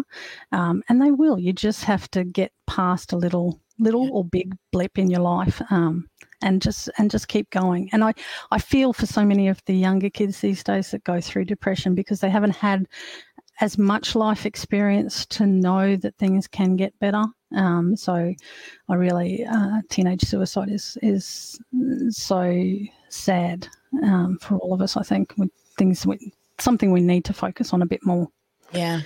um, 0.51 0.83
and 0.89 1.01
they 1.01 1.11
will. 1.11 1.39
You 1.39 1.53
just 1.53 1.85
have 1.85 2.11
to 2.11 2.25
get 2.25 2.51
past 2.67 3.13
a 3.13 3.17
little, 3.17 3.61
little 3.79 4.09
or 4.11 4.25
big 4.25 4.55
blip 4.73 4.97
in 4.97 5.09
your 5.09 5.21
life, 5.21 5.61
um, 5.69 6.09
and 6.43 6.61
just 6.61 6.89
and 6.97 7.09
just 7.09 7.27
keep 7.27 7.49
going. 7.49 7.89
And 7.91 8.03
I, 8.03 8.13
I 8.51 8.59
feel 8.59 8.93
for 8.93 9.05
so 9.05 9.25
many 9.25 9.47
of 9.47 9.63
the 9.65 9.73
younger 9.73 10.09
kids 10.09 10.39
these 10.39 10.63
days 10.63 10.91
that 10.91 11.03
go 11.03 11.19
through 11.19 11.45
depression 11.45 11.95
because 11.95 12.19
they 12.19 12.29
haven't 12.29 12.55
had 12.55 12.87
as 13.61 13.77
much 13.77 14.15
life 14.15 14.45
experience 14.45 15.25
to 15.27 15.45
know 15.45 15.95
that 15.95 16.17
things 16.17 16.47
can 16.47 16.75
get 16.75 16.97
better. 16.99 17.23
Um, 17.55 17.95
so, 17.95 18.33
I 18.89 18.95
really 18.95 19.45
uh, 19.45 19.81
teenage 19.89 20.23
suicide 20.23 20.69
is 20.69 20.97
is 21.01 21.59
so 22.09 22.63
sad 23.09 23.67
um, 24.03 24.37
for 24.41 24.57
all 24.57 24.73
of 24.73 24.81
us. 24.81 24.97
I 24.97 25.03
think 25.03 25.33
with 25.37 25.51
things 25.77 26.05
with 26.05 26.21
something 26.59 26.91
we 26.91 27.01
need 27.01 27.25
to 27.25 27.33
focus 27.33 27.73
on 27.73 27.81
a 27.81 27.87
bit 27.87 28.05
more. 28.05 28.27
Yeah. 28.73 29.01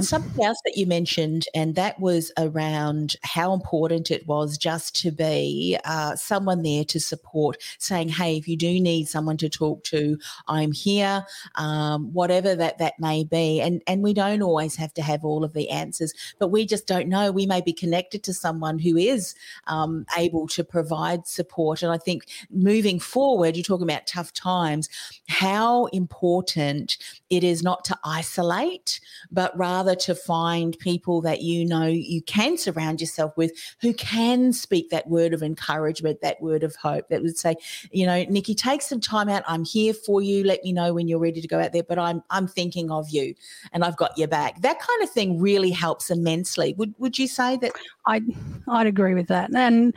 Something 0.00 0.44
else 0.44 0.58
that 0.64 0.76
you 0.76 0.84
mentioned, 0.84 1.46
and 1.54 1.76
that 1.76 2.00
was 2.00 2.32
around 2.36 3.14
how 3.22 3.52
important 3.54 4.10
it 4.10 4.26
was 4.26 4.58
just 4.58 5.00
to 5.02 5.12
be 5.12 5.78
uh, 5.84 6.16
someone 6.16 6.62
there 6.62 6.84
to 6.86 6.98
support, 6.98 7.56
saying, 7.78 8.08
"Hey, 8.08 8.36
if 8.36 8.48
you 8.48 8.56
do 8.56 8.80
need 8.80 9.06
someone 9.06 9.36
to 9.36 9.48
talk 9.48 9.84
to, 9.84 10.18
I'm 10.48 10.72
here." 10.72 11.24
Um, 11.54 12.12
whatever 12.12 12.56
that 12.56 12.78
that 12.78 12.94
may 12.98 13.22
be, 13.22 13.60
and 13.60 13.80
and 13.86 14.02
we 14.02 14.12
don't 14.12 14.42
always 14.42 14.74
have 14.74 14.92
to 14.94 15.02
have 15.02 15.24
all 15.24 15.44
of 15.44 15.52
the 15.52 15.70
answers, 15.70 16.12
but 16.40 16.48
we 16.48 16.66
just 16.66 16.88
don't 16.88 17.08
know. 17.08 17.30
We 17.30 17.46
may 17.46 17.60
be 17.60 17.72
connected 17.72 18.24
to 18.24 18.34
someone 18.34 18.80
who 18.80 18.96
is 18.96 19.36
um, 19.68 20.04
able 20.18 20.48
to 20.48 20.64
provide 20.64 21.28
support, 21.28 21.84
and 21.84 21.92
I 21.92 21.98
think 21.98 22.26
moving 22.50 22.98
forward, 22.98 23.54
you're 23.54 23.62
talking 23.62 23.88
about 23.88 24.08
tough 24.08 24.32
times, 24.32 24.88
how 25.28 25.84
important 25.86 26.98
it 27.30 27.44
is 27.44 27.62
not 27.62 27.84
to 27.84 27.96
isolate, 28.02 28.98
but 29.30 29.56
rather 29.56 29.75
rather 29.76 29.94
to 29.94 30.14
find 30.14 30.78
people 30.78 31.20
that 31.20 31.42
you 31.42 31.64
know 31.64 31.86
you 31.86 32.22
can 32.22 32.56
surround 32.56 33.00
yourself 33.00 33.36
with 33.36 33.52
who 33.82 33.92
can 33.92 34.52
speak 34.52 34.88
that 34.90 35.06
word 35.08 35.34
of 35.34 35.42
encouragement, 35.42 36.20
that 36.22 36.40
word 36.40 36.62
of 36.62 36.74
hope 36.76 37.08
that 37.10 37.22
would 37.22 37.36
say, 37.36 37.54
you 37.90 38.06
know, 38.06 38.24
Nikki, 38.24 38.54
take 38.54 38.82
some 38.82 39.00
time 39.00 39.28
out. 39.28 39.42
I'm 39.46 39.64
here 39.64 39.92
for 39.92 40.22
you. 40.22 40.44
Let 40.44 40.64
me 40.64 40.72
know 40.72 40.94
when 40.94 41.08
you're 41.08 41.18
ready 41.18 41.40
to 41.40 41.48
go 41.48 41.60
out 41.60 41.72
there, 41.72 41.82
but 41.82 41.98
I'm 41.98 42.22
I'm 42.30 42.48
thinking 42.48 42.90
of 42.90 43.10
you 43.10 43.34
and 43.72 43.84
I've 43.84 43.96
got 43.96 44.16
your 44.16 44.28
back. 44.28 44.60
That 44.62 44.78
kind 44.78 45.02
of 45.02 45.10
thing 45.10 45.40
really 45.40 45.70
helps 45.70 46.10
immensely. 46.10 46.74
Would 46.78 46.94
would 46.98 47.18
you 47.18 47.28
say 47.28 47.56
that? 47.58 47.72
I 48.06 48.22
I'd 48.68 48.86
agree 48.86 49.14
with 49.14 49.28
that. 49.28 49.54
And 49.54 49.94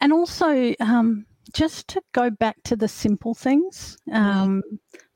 and 0.00 0.12
also 0.12 0.74
um 0.80 1.26
just 1.54 1.86
to 1.88 2.02
go 2.12 2.30
back 2.30 2.56
to 2.64 2.76
the 2.76 2.88
simple 2.88 3.34
things, 3.34 3.98
Mm-hmm. 4.08 4.40
um, 4.42 4.62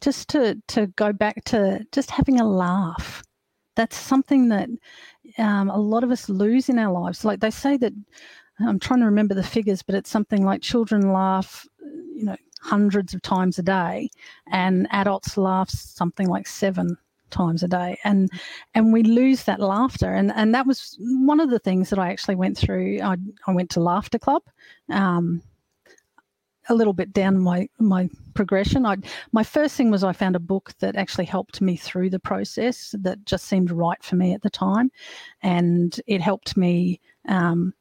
just 0.00 0.28
to 0.28 0.60
to 0.68 0.86
go 0.88 1.12
back 1.12 1.44
to 1.46 1.84
just 1.92 2.10
having 2.10 2.40
a 2.40 2.48
laugh. 2.48 3.22
That's 3.76 3.96
something 3.96 4.48
that 4.48 4.68
um, 5.38 5.70
a 5.70 5.78
lot 5.78 6.04
of 6.04 6.10
us 6.10 6.28
lose 6.28 6.68
in 6.68 6.78
our 6.78 6.92
lives. 6.92 7.24
Like 7.24 7.40
they 7.40 7.50
say 7.50 7.76
that 7.76 7.92
I'm 8.58 8.78
trying 8.78 9.00
to 9.00 9.06
remember 9.06 9.34
the 9.34 9.42
figures, 9.42 9.82
but 9.82 9.94
it's 9.94 10.10
something 10.10 10.44
like 10.44 10.62
children 10.62 11.12
laugh, 11.12 11.66
you 12.14 12.24
know, 12.24 12.36
hundreds 12.60 13.14
of 13.14 13.22
times 13.22 13.58
a 13.58 13.62
day, 13.62 14.10
and 14.50 14.88
adults 14.90 15.36
laugh 15.36 15.70
something 15.70 16.28
like 16.28 16.46
seven 16.46 16.96
times 17.30 17.62
a 17.62 17.68
day. 17.68 17.98
And 18.04 18.30
and 18.74 18.92
we 18.92 19.02
lose 19.02 19.44
that 19.44 19.60
laughter. 19.60 20.12
And 20.12 20.32
and 20.34 20.54
that 20.54 20.66
was 20.66 20.96
one 21.00 21.40
of 21.40 21.50
the 21.50 21.58
things 21.58 21.90
that 21.90 21.98
I 21.98 22.10
actually 22.10 22.36
went 22.36 22.56
through. 22.56 23.00
I, 23.02 23.16
I 23.46 23.52
went 23.52 23.70
to 23.70 23.80
laughter 23.80 24.18
club 24.18 24.42
um, 24.90 25.42
a 26.68 26.74
little 26.74 26.92
bit 26.92 27.12
down 27.12 27.38
my 27.38 27.68
my 27.78 28.08
progression. 28.34 28.86
I 28.86 28.96
my 29.32 29.42
first 29.42 29.76
thing 29.76 29.90
was 29.90 30.04
I 30.04 30.12
found 30.12 30.36
a 30.36 30.40
book 30.40 30.72
that 30.80 30.96
actually 30.96 31.26
helped 31.26 31.60
me 31.60 31.76
through 31.76 32.10
the 32.10 32.18
process 32.18 32.94
that 33.00 33.24
just 33.24 33.44
seemed 33.44 33.70
right 33.70 34.02
for 34.02 34.16
me 34.16 34.34
at 34.34 34.42
the 34.42 34.50
time. 34.50 34.90
And 35.42 35.98
it 36.06 36.20
helped 36.20 36.56
me 36.56 37.00
um, 37.28 37.72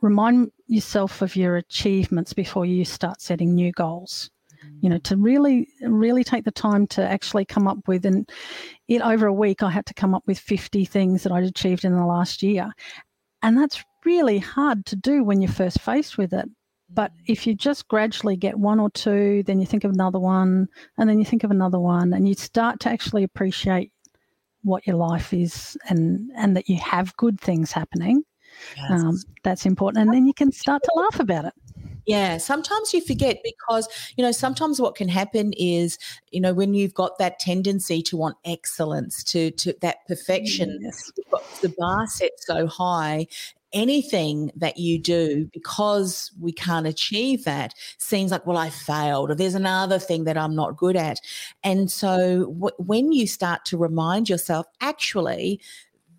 remind 0.00 0.52
yourself 0.66 1.22
of 1.22 1.36
your 1.36 1.56
achievements 1.56 2.32
before 2.32 2.66
you 2.66 2.84
start 2.84 3.20
setting 3.20 3.54
new 3.54 3.72
goals. 3.72 4.30
You 4.82 4.90
know 4.90 4.98
to 4.98 5.16
really 5.16 5.68
really 5.80 6.22
take 6.22 6.44
the 6.44 6.50
time 6.50 6.86
to 6.88 7.02
actually 7.02 7.46
come 7.46 7.66
up 7.66 7.78
with 7.88 8.04
and 8.04 8.28
it 8.88 9.00
over 9.00 9.26
a 9.26 9.32
week 9.32 9.62
i 9.62 9.70
had 9.70 9.86
to 9.86 9.94
come 9.94 10.14
up 10.14 10.22
with 10.26 10.38
50 10.38 10.84
things 10.84 11.22
that 11.22 11.32
i'd 11.32 11.44
achieved 11.44 11.86
in 11.86 11.96
the 11.96 12.04
last 12.04 12.42
year. 12.42 12.70
And 13.42 13.56
that's 13.56 13.82
really 14.04 14.38
hard 14.38 14.84
to 14.86 14.96
do 14.96 15.24
when 15.24 15.40
you're 15.40 15.50
first 15.50 15.80
faced 15.80 16.18
with 16.18 16.34
it 16.34 16.46
but 16.94 17.12
if 17.26 17.46
you 17.46 17.54
just 17.54 17.88
gradually 17.88 18.36
get 18.36 18.58
one 18.58 18.80
or 18.80 18.90
two 18.90 19.42
then 19.44 19.60
you 19.60 19.66
think 19.66 19.84
of 19.84 19.92
another 19.92 20.18
one 20.18 20.68
and 20.98 21.08
then 21.08 21.18
you 21.18 21.24
think 21.24 21.44
of 21.44 21.50
another 21.50 21.78
one 21.78 22.12
and 22.12 22.28
you 22.28 22.34
start 22.34 22.80
to 22.80 22.88
actually 22.88 23.22
appreciate 23.22 23.92
what 24.62 24.86
your 24.86 24.96
life 24.96 25.32
is 25.32 25.76
and 25.88 26.30
and 26.36 26.56
that 26.56 26.68
you 26.68 26.76
have 26.76 27.16
good 27.16 27.40
things 27.40 27.72
happening 27.72 28.22
Yes. 28.76 28.90
um, 28.90 29.16
that's 29.44 29.64
important 29.64 30.02
and 30.04 30.12
then 30.12 30.26
you 30.26 30.34
can 30.34 30.52
start 30.52 30.82
to 30.82 30.90
laugh 30.96 31.20
about 31.20 31.44
it 31.44 31.54
Yeah, 32.06 32.38
sometimes 32.38 32.92
you 32.92 33.00
forget 33.00 33.38
because, 33.44 33.86
you 34.16 34.24
know, 34.24 34.32
sometimes 34.32 34.80
what 34.80 34.96
can 34.96 35.08
happen 35.08 35.52
is, 35.56 35.98
you 36.30 36.40
know, 36.40 36.52
when 36.52 36.74
you've 36.74 36.94
got 36.94 37.18
that 37.18 37.38
tendency 37.38 38.02
to 38.02 38.16
want 38.16 38.36
excellence, 38.44 39.22
to 39.24 39.50
to 39.52 39.74
that 39.80 39.98
perfection, 40.08 40.78
Yes. 40.82 41.12
the 41.62 41.72
bar 41.78 42.06
set 42.08 42.32
so 42.38 42.66
high, 42.66 43.26
anything 43.72 44.50
that 44.56 44.76
you 44.76 44.98
mm. 44.98 45.02
do 45.02 45.50
because 45.52 46.32
we 46.40 46.52
can't 46.52 46.86
achieve 46.86 47.44
that 47.44 47.74
seems 47.98 48.30
like, 48.30 48.46
well, 48.46 48.56
I 48.56 48.70
failed, 48.70 49.30
or 49.30 49.34
there's 49.34 49.54
another 49.54 49.98
thing 49.98 50.24
that 50.24 50.36
I'm 50.36 50.54
not 50.54 50.76
good 50.76 50.96
at. 50.96 51.20
And 51.62 51.90
so 51.90 52.52
w- 52.52 52.76
when 52.78 53.12
you 53.12 53.26
start 53.26 53.64
to 53.66 53.78
remind 53.78 54.28
yourself, 54.28 54.66
actually, 54.80 55.60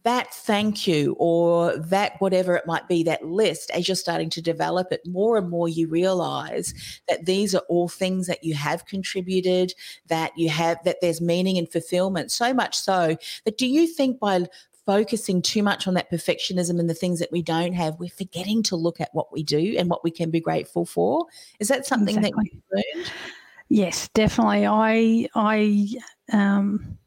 that 0.04 0.34
thank 0.34 0.88
you 0.88 1.16
or 1.20 1.78
that 1.78 2.20
whatever 2.20 2.56
it 2.56 2.66
might 2.66 2.88
be, 2.88 3.04
that 3.04 3.24
list, 3.26 3.70
as 3.72 3.88
you're 3.88 3.96
starting 3.96 4.30
to 4.32 4.42
develop 4.42 4.92
it, 4.92 5.02
more 5.06 5.38
and 5.38 5.50
more 5.50 5.70
you 5.70 5.88
realize 5.88 6.74
that 7.08 7.26
these 7.26 7.54
are 7.54 7.64
all 7.70 7.88
things 7.88 8.28
that 8.28 8.44
you 8.44 8.56
have 8.56 8.86
contributed, 8.86 9.74
that 10.08 10.32
you 10.36 10.50
have, 10.50 10.84
that 10.86 10.98
there's 11.02 11.22
meaning 11.22 11.58
and 11.58 11.72
fulfillment. 11.72 12.32
So 12.32 12.54
much 12.54 12.78
so 12.78 13.16
that 13.46 13.58
do 13.58 13.68
you 13.68 13.86
think 13.86 14.20
by 14.20 14.48
focusing 14.86 15.42
too 15.42 15.64
much 15.64 15.88
on 15.88 15.94
that 15.94 16.12
perfectionism 16.12 16.80
and 16.80 16.90
the 16.90 16.94
things 16.94 17.20
that 17.20 17.32
we 17.32 17.42
don't 17.42 17.74
have, 17.74 18.00
we're 18.00 18.10
forgetting 18.10 18.64
to 18.64 18.76
look 18.76 19.00
at 19.00 19.10
what 19.14 19.32
we 19.32 19.44
do 19.44 19.76
and 19.78 19.90
what 19.90 20.04
we 20.04 20.12
can 20.12 20.32
be 20.32 20.40
grateful 20.40 20.86
for? 20.86 21.26
Is 21.60 21.68
that 21.68 21.86
something 21.86 22.18
Exactly. 22.18 22.52
that 22.72 22.82
you 22.82 22.96
learned? 22.96 23.12
Yes, 23.70 24.10
definitely. 24.10 24.68
I 24.68 25.28
I 25.34 25.88
um, 26.34 26.98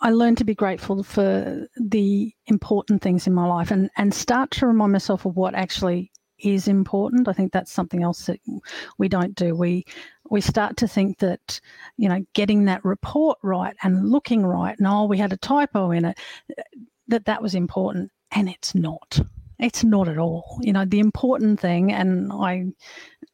I 0.00 0.10
learned 0.10 0.38
to 0.38 0.44
be 0.44 0.54
grateful 0.54 1.02
for 1.02 1.66
the 1.76 2.32
important 2.46 3.02
things 3.02 3.26
in 3.26 3.34
my 3.34 3.46
life 3.46 3.70
and 3.70 3.90
and 3.96 4.14
start 4.14 4.50
to 4.52 4.66
remind 4.66 4.92
myself 4.92 5.26
of 5.26 5.36
what 5.36 5.54
actually 5.54 6.10
is 6.38 6.68
important. 6.68 7.28
I 7.28 7.32
think 7.32 7.52
that's 7.52 7.70
something 7.70 8.02
else 8.02 8.26
that 8.26 8.40
we 8.98 9.08
don't 9.08 9.34
do. 9.34 9.54
We 9.54 9.84
we 10.32 10.40
start 10.40 10.78
to 10.78 10.88
think 10.88 11.18
that 11.18 11.60
you 11.98 12.08
know 12.08 12.24
getting 12.32 12.64
that 12.64 12.84
report 12.84 13.38
right 13.42 13.76
and 13.82 14.08
looking 14.08 14.44
right. 14.44 14.74
No, 14.80 15.04
we 15.04 15.18
had 15.18 15.32
a 15.32 15.36
typo 15.36 15.90
in 15.90 16.06
it. 16.06 16.18
That 17.06 17.26
that 17.26 17.42
was 17.42 17.54
important, 17.54 18.10
and 18.32 18.48
it's 18.48 18.74
not. 18.74 19.20
It's 19.58 19.84
not 19.84 20.08
at 20.08 20.18
all. 20.18 20.58
You 20.62 20.72
know, 20.72 20.86
the 20.86 21.00
important 21.00 21.60
thing, 21.60 21.92
and 21.92 22.32
I 22.32 22.72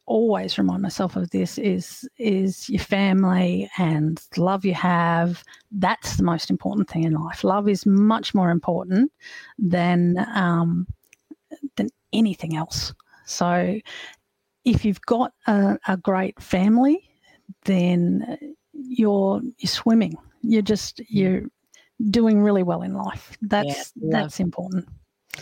always 0.06 0.58
remind 0.58 0.82
myself 0.82 1.14
of 1.14 1.30
this 1.30 1.56
is 1.56 2.08
is 2.18 2.68
your 2.68 2.82
family 2.82 3.70
and 3.78 4.20
love 4.38 4.64
you 4.64 4.72
have 4.72 5.44
that's 5.70 6.16
the 6.16 6.22
most 6.22 6.48
important 6.48 6.88
thing 6.88 7.04
in 7.04 7.12
life 7.12 7.44
love 7.44 7.68
is 7.68 7.84
much 7.84 8.34
more 8.34 8.50
important 8.50 9.12
than 9.58 10.16
um, 10.34 10.86
than 11.76 11.88
anything 12.14 12.56
else 12.56 12.94
so 13.26 13.78
if 14.68 14.84
you've 14.84 15.00
got 15.02 15.32
a, 15.46 15.78
a 15.88 15.96
great 15.96 16.40
family 16.40 17.08
then 17.64 18.38
you're 18.72 19.40
you're 19.58 19.68
swimming 19.68 20.14
you're 20.42 20.62
just 20.62 20.98
mm. 20.98 21.06
you're 21.08 21.42
doing 22.10 22.40
really 22.40 22.62
well 22.62 22.82
in 22.82 22.94
life 22.94 23.36
that's 23.42 23.92
love 24.00 24.12
that's 24.12 24.40
important 24.40 24.88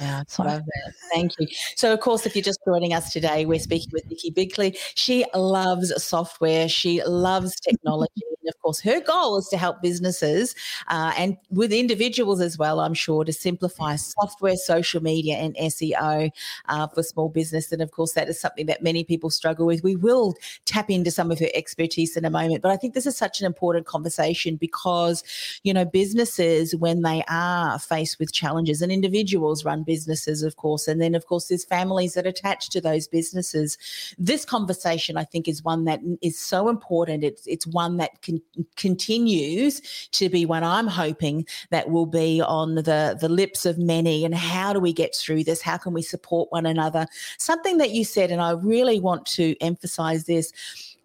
Yeah, 0.01 0.25
So- 0.29 0.45
love 0.45 0.63
that. 0.65 0.93
Thank 1.13 1.33
you. 1.39 1.49
So, 1.75 1.93
of 1.93 2.01
course, 2.01 2.27
if 2.27 2.37
you're 2.37 2.43
just 2.43 2.61
joining 2.67 2.93
us 2.93 3.13
today, 3.13 3.47
we're 3.47 3.59
speaking 3.59 3.91
with 3.93 4.07
Nikki 4.11 4.31
Bickley. 4.31 4.77
She 4.95 5.25
loves 5.35 5.91
software. 6.03 6.69
She 6.69 7.03
loves 7.05 7.59
technology. 7.69 8.36
And 8.47 8.55
of 8.55 8.61
course, 8.61 8.81
her 8.81 9.01
goal 9.01 9.39
is 9.39 9.49
to 9.49 9.57
help 9.57 9.83
businesses 9.83 10.55
uh, 10.87 11.13
and 11.19 11.37
with 11.51 11.73
individuals 11.73 12.41
as 12.41 12.57
well, 12.57 12.79
I'm 12.79 12.95
sure, 12.95 13.25
to 13.25 13.33
simplify 13.33 13.97
software, 13.97 14.55
social 14.55 15.03
media, 15.03 15.35
and 15.37 15.57
SEO 15.57 16.31
uh, 16.69 16.87
for 16.87 17.03
small 17.03 17.29
business. 17.29 17.73
And 17.73 17.83
of 17.83 17.91
course, 17.91 18.13
that 18.13 18.29
is 18.29 18.41
something 18.41 18.67
that 18.67 18.83
many 18.83 19.03
people 19.03 19.31
struggle 19.31 19.67
with. 19.67 19.83
We 19.83 19.97
will 19.97 20.35
tap 20.65 20.91
into 20.91 21.11
some 21.11 21.33
of 21.33 21.41
her 21.41 21.49
expertise 21.55 22.17
in 22.17 22.25
a 22.25 22.31
moment. 22.31 22.63
But 22.63 22.71
I 22.71 22.77
think 22.77 22.95
this 22.95 23.07
is 23.07 23.17
such 23.17 23.41
an 23.41 23.47
important 23.47 23.87
conversation 23.87 24.55
because, 24.55 25.25
you 25.65 25.75
know, 25.75 25.85
businesses, 25.85 26.77
when 26.77 27.03
they 27.03 27.25
are 27.29 27.79
faced 27.81 28.21
with 28.21 28.33
challenges, 28.33 28.81
and 28.81 28.93
individuals 28.93 29.65
run 29.65 29.83
businesses, 29.83 30.45
of 30.45 30.55
course, 30.55 30.87
and 30.87 31.01
then, 31.01 31.17
of 31.17 31.27
course, 31.27 31.49
there's 31.49 31.65
families 31.65 32.15
that 32.15 32.27
attach 32.27 32.71
to 32.71 32.81
those 32.81 33.09
businesses. 33.09 33.77
This 34.19 34.45
conversation, 34.45 35.17
I 35.17 35.25
think, 35.25 35.49
is 35.49 35.65
one 35.65 35.85
that 35.87 36.01
is 36.23 36.39
so 36.39 36.69
important. 36.69 37.25
It's, 37.25 37.45
it's 37.47 37.67
one 37.67 37.97
that 37.97 38.23
can, 38.23 38.36
continues 38.77 39.81
to 40.13 40.29
be 40.29 40.47
one 40.47 40.65
I'm 40.65 40.87
hoping 40.87 41.47
that 41.71 41.91
will 41.91 42.07
be 42.07 42.41
on 42.41 42.77
the, 42.77 43.17
the 43.21 43.29
lips 43.29 43.67
of 43.67 43.79
many. 43.79 44.25
And 44.25 44.35
how 44.35 44.73
do 44.73 44.81
we 44.81 44.93
get 44.93 45.15
through 45.15 45.45
this? 45.45 45.63
How 45.63 45.77
can 45.77 45.93
we 45.93 46.03
support 46.03 46.51
one 46.53 46.67
another? 46.67 47.07
Something 47.39 47.79
that 47.79 47.91
you 47.91 48.05
said, 48.05 48.31
and 48.31 48.41
I 48.41 48.53
really 48.53 49.01
want 49.01 49.27
to 49.27 49.57
emphasize 49.61 50.25
this, 50.25 50.53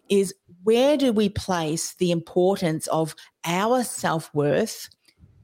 is 0.08 0.34
where 0.64 0.96
do 0.96 1.12
we 1.12 1.28
place 1.28 1.94
the 1.94 2.10
importance 2.10 2.86
of 2.88 3.14
our 3.44 3.82
self 3.82 4.32
worth? 4.34 4.88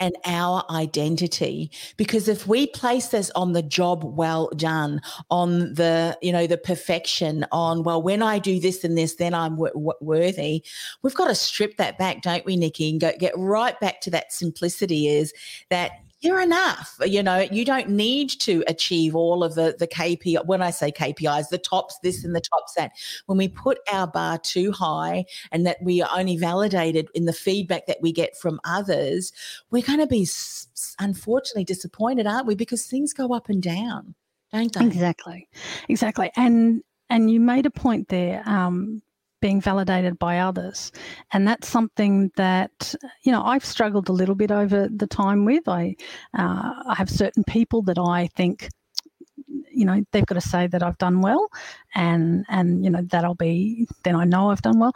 And 0.01 0.17
our 0.25 0.65
identity. 0.71 1.71
Because 1.97 2.29
if 2.29 2.47
we 2.47 2.67
place 2.69 3.09
this 3.09 3.31
on 3.35 3.53
the 3.53 3.63
job 3.63 4.05
well 4.05 4.51
done 4.57 5.01
on 5.31 5.75
the 5.75 6.19
you 6.23 6.33
know 6.33 6.47
the 6.47 6.59
perfection 6.59 7.45
on 7.53 7.83
well 7.83 8.03
when 8.03 8.23
i 8.23 8.39
do 8.39 8.61
this 8.61 8.85
and 8.85 8.97
this 8.97 9.17
then 9.17 9.35
i'm 9.35 9.53
w- 9.53 9.73
w- 9.73 9.93
worthy 10.01 10.63
we've 11.03 11.15
got 11.15 11.29
to 11.29 11.35
strip 11.35 11.77
that 11.77 11.99
back 11.99 12.23
don't 12.23 12.45
we 12.45 12.57
nikki 12.57 12.91
and 12.91 13.01
go 13.01 13.13
get 13.19 13.33
right 13.37 13.79
back 13.81 14.01
to 14.01 14.11
that 14.11 14.33
simplicity 14.33 15.09
is 15.09 15.33
that 15.71 15.93
you're 16.21 16.41
enough. 16.41 16.97
You 17.05 17.23
know, 17.23 17.47
you 17.51 17.65
don't 17.65 17.91
need 17.91 18.31
to 18.41 18.65
achieve 18.67 19.15
all 19.15 19.45
of 19.45 19.55
the 19.55 19.77
the 19.79 19.87
KPI. 19.87 20.45
When 20.47 20.63
I 20.63 20.71
say 20.71 20.91
KPIs, 20.91 21.49
the 21.49 21.59
tops 21.59 21.99
this 22.03 22.25
and 22.25 22.35
the 22.35 22.41
tops 22.41 22.75
that. 22.75 22.93
When 23.27 23.39
we 23.39 23.49
put 23.49 23.79
our 23.93 24.07
bar 24.07 24.39
too 24.39 24.73
high, 24.73 25.25
and 25.53 25.67
that 25.67 25.79
we 25.83 26.03
are 26.03 26.11
only 26.19 26.37
validated 26.37 27.09
in 27.15 27.27
the 27.27 27.33
feedback 27.33 27.87
that 27.87 27.99
we 28.03 28.13
get 28.13 28.37
from 28.37 28.61
others, 28.65 29.33
we're 29.71 29.83
going 29.83 30.01
to 30.01 30.07
be 30.07 30.27
unfortunately 30.99 31.65
disappointed, 31.65 32.27
aren't 32.27 32.47
we? 32.47 32.55
Because 32.55 32.87
things 32.87 33.13
go 33.13 33.33
up 33.35 33.49
and 33.49 33.63
down, 33.63 34.15
don't 34.53 34.73
they? 34.75 34.87
Exactly, 34.87 35.49
exactly. 35.89 36.31
And 36.37 36.83
and 37.11 37.31
you 37.31 37.41
made 37.41 37.67
a 37.67 37.71
point 37.71 38.09
there, 38.09 38.43
um, 38.47 39.03
being 39.41 39.61
validated 39.61 40.19
by 40.19 40.39
others, 40.39 40.93
and 41.33 41.47
that's 41.47 41.69
something 41.69 42.31
that 42.37 42.95
you 43.23 43.33
know 43.33 43.43
I've 43.43 43.65
struggled 43.65 44.09
a 44.09 44.13
little 44.13 44.35
bit 44.35 44.51
over 44.51 44.89
the 44.89 45.07
time 45.07 45.45
with. 45.45 45.69
I 45.69 45.97
uh, 46.37 46.73
I 46.87 46.95
have 46.97 47.11
certain 47.11 47.45
people 47.45 47.83
that 47.83 47.99
I 47.99 48.29
think. 48.37 48.69
You 49.71 49.85
know 49.85 50.03
they've 50.11 50.27
got 50.27 50.35
to 50.35 50.41
say 50.41 50.67
that 50.67 50.83
I've 50.83 50.99
done 50.99 51.21
well, 51.21 51.49
and 51.95 52.45
and 52.49 52.85
you 52.85 52.91
know 52.91 53.03
that'll 53.03 53.37
be 53.37 53.87
then 54.03 54.17
I 54.17 54.25
know 54.25 54.51
I've 54.51 54.63
done 54.63 54.79
well, 54.79 54.93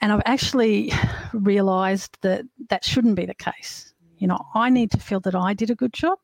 and 0.00 0.12
I've 0.12 0.22
actually 0.26 0.92
realised 1.32 2.18
that 2.22 2.44
that 2.68 2.84
shouldn't 2.84 3.16
be 3.16 3.26
the 3.26 3.34
case. 3.34 3.94
You 4.18 4.26
know 4.26 4.38
I 4.54 4.68
need 4.68 4.90
to 4.92 4.98
feel 4.98 5.20
that 5.20 5.34
I 5.34 5.54
did 5.54 5.70
a 5.70 5.74
good 5.74 5.94
job, 5.94 6.18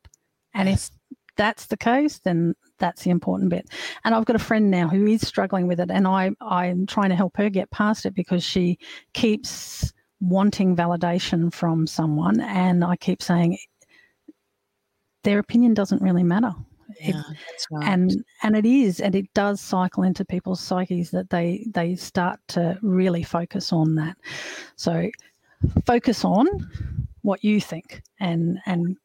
and 0.53 0.69
if 0.69 0.91
that's 1.37 1.67
the 1.67 1.77
case, 1.77 2.19
then 2.19 2.55
that's 2.79 3.03
the 3.03 3.11
important 3.11 3.51
bit. 3.51 3.69
And 4.05 4.15
I've 4.15 4.25
got 4.25 4.37
a 4.37 4.41
friend 4.41 4.71
now 4.71 4.89
who 4.89 5.07
is 5.07 5.27
struggling 5.27 5.67
with 5.67 5.81
it, 5.81 5.91
and 5.91 6.07
I 6.07 6.31
I'm 6.41 6.87
trying 6.87 7.11
to 7.11 7.17
help 7.17 7.37
her 7.37 7.51
get 7.51 7.71
past 7.71 8.07
it 8.07 8.15
because 8.15 8.45
she 8.45 8.79
keeps 9.13 9.93
wanting 10.21 10.77
validation 10.77 11.53
from 11.53 11.87
someone, 11.87 12.41
and 12.41 12.85
I 12.85 12.97
keep 12.97 13.23
saying 13.23 13.59
their 15.25 15.39
opinion 15.39 15.75
doesn't 15.75 16.03
really 16.03 16.23
matter. 16.23 16.55
Yeah, 17.01 17.23
right. 17.73 17.89
and 17.89 18.25
and 18.43 18.57
it 18.57 18.65
is 18.65 19.01
and 19.01 19.15
it 19.15 19.27
does 19.35 19.61
cycle 19.61 20.03
into 20.05 20.25
people's 20.25 20.61
psyches 20.61 21.11
that 21.11 21.31
they 21.31 21.67
they 21.75 21.97
start 21.97 22.39
to 22.49 22.79
really 22.81 23.23
focus 23.23 23.73
on 23.73 23.97
that 23.97 24.17
so 24.77 25.11
focus 25.85 26.25
on 26.25 26.47
what 27.23 27.43
you 27.43 27.61
think 27.61 28.03
and 28.21 28.59
and 28.67 28.97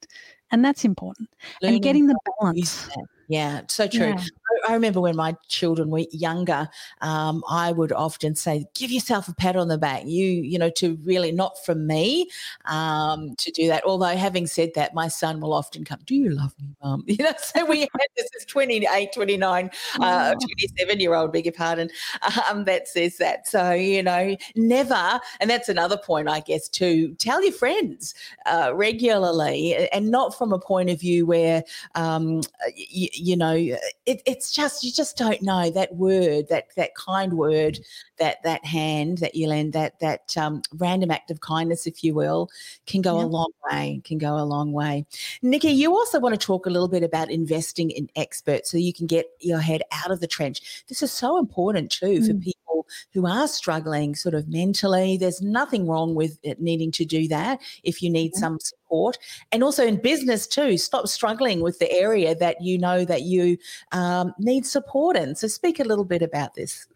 and 0.52 0.64
that's 0.64 0.86
important 0.86 1.30
Learning 1.62 1.76
and 1.76 1.84
getting 1.84 2.08
the 2.08 2.18
balance. 2.40 2.88
Yeah, 3.32 3.62
so 3.70 3.88
true. 3.88 4.08
Yeah. 4.08 4.24
I, 4.66 4.72
I 4.72 4.74
remember 4.74 5.00
when 5.00 5.16
my 5.16 5.38
children 5.48 5.90
were 5.90 6.04
younger, 6.12 6.68
um, 7.00 7.46
I 7.50 7.72
would 7.72 7.94
often 7.94 8.36
say, 8.36 8.66
"Give 8.74 8.92
yourself 8.92 9.30
a 9.30 9.34
pat 9.34 9.56
on 9.56 9.70
the 9.70 9.78
back." 9.78 10.04
You, 10.06 10.26
you 10.26 10.60
know, 10.60 10.70
to 10.72 10.98
really 11.06 11.32
not 11.32 11.64
from 11.64 11.88
me 11.88 12.30
um, 12.66 13.34
to 13.38 13.50
do 13.52 13.68
that. 13.68 13.86
Although, 13.86 14.18
having 14.18 14.48
said 14.48 14.72
that, 14.76 14.94
my 14.94 15.08
son 15.08 15.40
will 15.40 15.54
often 15.54 15.86
come, 15.86 16.00
"Do 16.06 16.14
you 16.14 16.30
love 16.32 16.54
me, 16.60 16.76
mum?" 16.84 17.06
You 17.12 17.24
know, 17.24 17.32
so 17.42 17.66
we 17.66 17.82
had 17.82 17.90
this 18.18 18.30
is 18.38 18.44
28, 18.46 19.14
29, 19.14 19.72
uh, 20.02 20.34
Oh. 20.36 20.46
27 20.46 21.00
year 21.00 21.14
old, 21.14 21.32
beg 21.32 21.46
your 21.46 21.54
pardon, 21.54 21.90
um, 22.50 22.66
that 22.66 22.90
says 22.90 23.16
that. 23.18 23.48
So 23.48 23.72
you 23.72 24.04
know, 24.04 24.36
never, 24.58 25.22
and 25.40 25.50
that's 25.50 25.70
another 25.70 25.98
point, 25.98 26.28
I 26.28 26.42
guess, 26.42 26.68
to 26.70 27.14
tell 27.14 27.42
your 27.42 27.54
friends 27.54 28.14
uh, 28.46 28.74
regularly, 28.76 29.88
and 29.94 30.12
not 30.12 30.38
from 30.38 30.52
a 30.52 30.60
point 30.60 30.90
of 30.90 31.00
view 31.00 31.26
where 31.26 31.64
um, 31.96 32.42
you, 32.76 33.08
you 33.22 33.38
know 33.38 33.54
it, 33.54 34.22
it's 34.26 34.52
just 34.52 34.84
you 34.84 34.92
just 34.92 35.18
don't 35.18 35.42
know. 35.42 35.70
That 35.70 35.96
word 35.96 36.48
that 36.50 36.68
that 36.76 36.96
kind 36.96 37.34
word 37.34 37.80
that 38.18 38.42
that 38.44 38.66
hand 38.66 39.20
that 39.20 39.36
you 39.36 39.48
lend 39.48 39.74
that 39.74 40.00
that 40.00 40.36
um, 40.38 40.62
random 40.76 41.12
act 41.12 41.32
of 41.32 41.40
kindness 41.42 41.88
if 41.88 42.04
you 42.04 42.14
will 42.14 42.50
can 42.88 43.02
go 43.02 43.20
a 43.20 43.26
long 43.28 43.52
way 43.72 44.02
can 44.04 44.18
go 44.18 44.38
a 44.38 44.44
long 44.46 44.72
way. 44.74 45.06
Nikki 45.42 45.70
you 45.70 45.92
also 45.94 46.20
want 46.20 46.34
to 46.40 46.46
talk 46.46 46.66
a 46.66 46.70
little 46.70 46.88
bit 46.88 47.04
about 47.04 47.30
investing 47.32 47.92
in 47.92 48.10
experts 48.16 48.72
so 48.72 48.78
you 48.78 48.94
can 48.94 49.08
get 49.08 49.28
your 49.40 49.60
head 49.60 49.82
out 50.04 50.12
of 50.12 50.20
the 50.20 50.28
trench. 50.28 50.84
This 50.88 51.04
is 51.04 51.12
so 51.12 51.38
important 51.38 51.92
too 51.92 52.22
for 52.26 52.34
Mm. 52.34 52.44
people 52.44 52.86
who 53.14 53.26
are 53.28 53.48
struggling 53.48 54.16
sort 54.16 54.36
of 54.36 54.48
mentally. 54.50 55.16
There's 55.18 55.42
nothing 55.42 55.88
wrong 55.88 56.16
with 56.16 56.40
it 56.44 56.60
needing 56.60 56.92
to 56.94 57.06
do 57.06 57.28
that 57.30 57.60
if 57.84 58.02
you 58.02 58.10
need 58.10 58.32
Yeah. 58.36 58.40
some 58.42 58.60
support. 58.92 59.18
And 59.52 59.64
also 59.64 59.86
in 59.86 59.98
business 59.98 60.48
too 60.48 60.78
stop 60.78 61.08
struggling 61.08 61.62
with 61.62 61.80
the 61.80 61.92
area 61.92 62.36
that 62.36 62.62
you 62.62 62.78
know 62.78 63.06
that 63.06 63.24
you 63.24 63.58
um, 63.92 64.34
need 64.40 64.66
support 64.66 65.16
in. 65.16 65.36
So 65.36 65.48
speak 65.48 65.80
a 65.80 65.84
little 65.84 66.06
bit 66.06 66.22
about 66.22 66.56
this. 66.56 66.88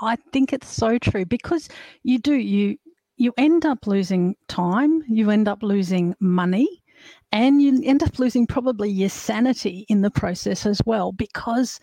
I 0.00 0.16
think 0.32 0.52
it's 0.52 0.68
so 0.68 0.98
true 0.98 1.24
because 1.24 1.68
you 2.04 2.18
do 2.18 2.34
you 2.34 2.76
you 3.16 3.32
end 3.36 3.66
up 3.66 3.86
losing 3.86 4.36
time, 4.46 5.02
you 5.08 5.30
end 5.30 5.48
up 5.48 5.62
losing 5.62 6.14
money, 6.20 6.68
and 7.32 7.60
you 7.60 7.80
end 7.84 8.02
up 8.04 8.18
losing 8.20 8.46
probably 8.46 8.90
your 8.90 9.08
sanity 9.08 9.86
in 9.88 10.02
the 10.02 10.10
process 10.10 10.66
as 10.66 10.80
well 10.86 11.10
because 11.10 11.80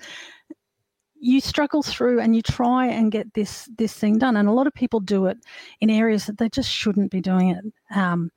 you 1.19 1.41
struggle 1.41 1.84
through 1.84 2.21
and 2.21 2.36
you 2.36 2.41
try 2.41 2.88
and 2.88 3.12
get 3.12 3.34
this 3.34 3.69
this 3.78 3.93
thing 3.93 4.17
done. 4.17 4.38
And 4.38 4.47
a 4.47 4.54
lot 4.54 4.67
of 4.67 4.73
people 4.73 5.01
do 5.01 5.25
it 5.25 5.38
in 5.82 5.89
areas 5.89 6.25
that 6.28 6.38
they 6.38 6.49
just 6.49 6.69
shouldn't 6.69 7.12
be 7.12 7.19
doing 7.19 7.49
it. 7.49 7.65
Um, 7.97 8.32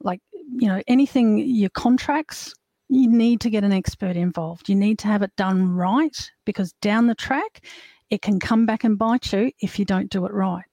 like 0.00 0.20
you 0.56 0.68
know 0.68 0.82
anything 0.86 1.38
your 1.38 1.70
contracts 1.70 2.54
you 2.88 3.08
need 3.08 3.40
to 3.40 3.50
get 3.50 3.64
an 3.64 3.72
expert 3.72 4.16
involved 4.16 4.68
you 4.68 4.74
need 4.74 4.98
to 4.98 5.06
have 5.06 5.22
it 5.22 5.34
done 5.36 5.74
right 5.74 6.30
because 6.44 6.72
down 6.80 7.06
the 7.06 7.14
track 7.14 7.62
it 8.10 8.22
can 8.22 8.38
come 8.38 8.66
back 8.66 8.84
and 8.84 8.98
bite 8.98 9.32
you 9.32 9.50
if 9.60 9.78
you 9.78 9.84
don't 9.84 10.10
do 10.10 10.26
it 10.26 10.32
right. 10.32 10.64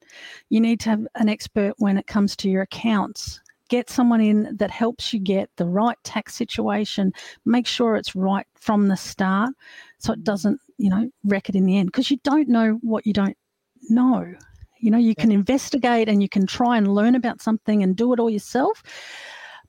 You 0.49 0.59
need 0.59 0.79
to 0.81 0.89
have 0.89 1.07
an 1.15 1.29
expert 1.29 1.73
when 1.77 1.97
it 1.97 2.07
comes 2.07 2.35
to 2.37 2.49
your 2.49 2.63
accounts. 2.63 3.39
Get 3.69 3.89
someone 3.89 4.19
in 4.21 4.55
that 4.57 4.69
helps 4.69 5.13
you 5.13 5.19
get 5.19 5.49
the 5.55 5.65
right 5.65 5.97
tax 6.03 6.35
situation, 6.35 7.13
make 7.45 7.65
sure 7.65 7.95
it's 7.95 8.15
right 8.15 8.45
from 8.55 8.89
the 8.89 8.97
start 8.97 9.51
so 9.97 10.13
it 10.13 10.23
doesn't, 10.23 10.59
you 10.77 10.89
know, 10.89 11.09
wreck 11.23 11.47
it 11.47 11.55
in 11.55 11.65
the 11.65 11.77
end 11.77 11.87
because 11.87 12.11
you 12.11 12.17
don't 12.23 12.49
know 12.49 12.77
what 12.81 13.07
you 13.07 13.13
don't 13.13 13.37
know. 13.89 14.33
You 14.79 14.91
know, 14.91 14.97
you 14.97 15.15
can 15.15 15.31
investigate 15.31 16.09
and 16.09 16.21
you 16.21 16.27
can 16.27 16.45
try 16.45 16.77
and 16.77 16.93
learn 16.93 17.15
about 17.15 17.41
something 17.41 17.81
and 17.81 17.95
do 17.95 18.13
it 18.13 18.19
all 18.19 18.29
yourself, 18.29 18.83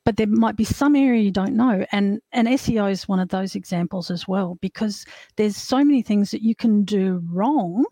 but 0.05 0.17
there 0.17 0.27
might 0.27 0.57
be 0.57 0.65
some 0.65 0.97
area 0.97 1.23
you 1.23 1.31
don't 1.31 1.57
know. 1.57 1.85
And 1.93 2.21
and 2.33 2.49
SEO 2.49 2.91
is 2.91 3.09
one 3.09 3.21
of 3.21 3.29
those 3.29 3.55
examples 3.55 4.11
as 4.11 4.27
well 4.27 4.59
because 4.61 5.05
there's 5.37 5.57
so 5.57 5.85
many 5.85 6.03
things 6.03 6.31
that 6.31 6.43
you 6.43 6.55
can 6.55 6.85
do 6.85 7.23
wrong 7.31 7.85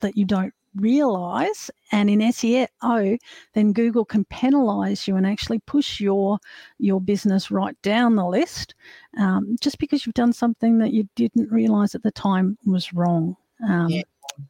that 0.00 0.16
you 0.16 0.24
don't 0.24 0.52
realize 0.76 1.70
and 1.92 2.08
in 2.08 2.20
SEO 2.20 3.18
then 3.52 3.72
Google 3.74 4.06
can 4.06 4.24
penalize 4.24 5.06
you 5.06 5.16
and 5.16 5.26
actually 5.26 5.58
push 5.60 6.00
your 6.00 6.38
your 6.78 6.98
business 6.98 7.50
right 7.50 7.76
down 7.82 8.16
the 8.16 8.24
list 8.24 8.74
um, 9.18 9.56
just 9.60 9.78
because 9.78 10.06
you've 10.06 10.14
done 10.14 10.32
something 10.32 10.78
that 10.78 10.92
you 10.92 11.06
didn't 11.14 11.52
realize 11.52 11.94
at 11.94 12.02
the 12.02 12.10
time 12.10 12.56
was 12.64 12.94
wrong 12.94 13.36
um, 13.68 13.88
Yeah. 13.90 14.02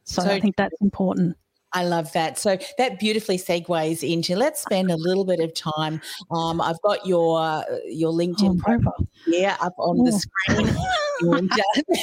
so, 0.05 0.21
So 0.21 0.29
I 0.29 0.39
think 0.39 0.55
that's 0.55 0.79
important 0.79 1.35
I 1.73 1.85
love 1.85 2.11
that. 2.13 2.37
So 2.37 2.57
that 2.77 2.99
beautifully 2.99 3.37
segues 3.37 4.07
into 4.07 4.35
let's 4.35 4.61
spend 4.61 4.91
a 4.91 4.95
little 4.97 5.25
bit 5.25 5.39
of 5.39 5.53
time. 5.53 6.01
Um, 6.31 6.61
I've 6.61 6.81
got 6.81 7.05
your 7.05 7.39
uh, 7.39 7.63
your 7.87 8.11
LinkedIn 8.11 8.59
Oh, 8.59 8.61
profile 8.63 9.07
here 9.25 9.55
up 9.61 9.73
on 9.77 9.97
the 10.03 10.11
Oh. 10.13 10.17
screen. 10.17 10.75
And, 11.21 11.49
uh, 11.51 11.93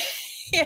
yeah, 0.52 0.64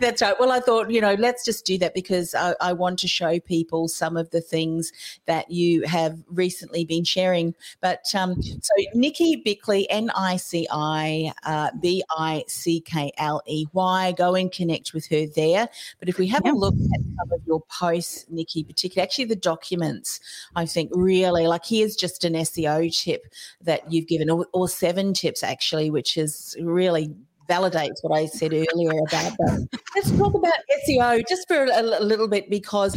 that's 0.00 0.22
right. 0.22 0.34
Well, 0.38 0.52
I 0.52 0.60
thought, 0.60 0.90
you 0.90 1.00
know, 1.00 1.14
let's 1.14 1.44
just 1.44 1.64
do 1.66 1.78
that 1.78 1.94
because 1.94 2.34
I, 2.34 2.54
I 2.60 2.72
want 2.72 2.98
to 3.00 3.08
show 3.08 3.38
people 3.40 3.88
some 3.88 4.16
of 4.16 4.30
the 4.30 4.40
things 4.40 4.92
that 5.26 5.50
you 5.50 5.82
have 5.82 6.18
recently 6.28 6.84
been 6.84 7.04
sharing. 7.04 7.54
But 7.80 8.04
um, 8.14 8.40
so 8.42 8.72
Nikki 8.94 9.36
Bickley, 9.36 9.88
N 9.90 10.10
I 10.16 10.36
C 10.36 10.66
I 10.70 11.32
uh, 11.44 11.70
B 11.80 12.02
I 12.10 12.44
C 12.48 12.80
K 12.80 13.12
L 13.18 13.42
E 13.46 13.66
Y, 13.72 14.12
go 14.12 14.34
and 14.34 14.50
connect 14.52 14.92
with 14.94 15.06
her 15.08 15.26
there. 15.34 15.68
But 15.98 16.08
if 16.08 16.18
we 16.18 16.26
have 16.28 16.42
Yep. 16.44 16.54
a 16.54 16.56
look 16.56 16.74
at 16.74 17.00
some 17.00 17.32
of 17.32 17.40
your 17.46 17.62
posts, 17.62 18.24
Nikki, 18.28 18.62
particularly, 18.62 19.04
actually 19.04 19.24
the 19.24 19.36
documents, 19.36 20.20
I 20.54 20.66
think 20.66 20.90
really 20.94 21.46
like 21.46 21.64
here's 21.66 21.96
just 21.96 22.24
an 22.24 22.34
SEO 22.34 22.96
tip 22.96 23.26
that 23.62 23.90
you've 23.92 24.06
given, 24.06 24.30
or, 24.30 24.46
or 24.52 24.68
seven 24.68 25.12
tips 25.12 25.42
actually, 25.42 25.90
which 25.90 26.16
is 26.16 26.56
really 26.60 27.14
validates 27.48 28.02
what 28.02 28.16
I 28.16 28.26
said 28.26 28.52
earlier 28.52 28.90
about 28.90 29.36
that. 29.38 29.68
Let's 29.94 30.10
talk 30.12 30.34
about 30.34 30.54
SEO 30.88 31.22
just 31.28 31.48
for 31.48 31.64
a, 31.64 31.82
little 31.82 32.28
bit 32.28 32.50
because 32.50 32.94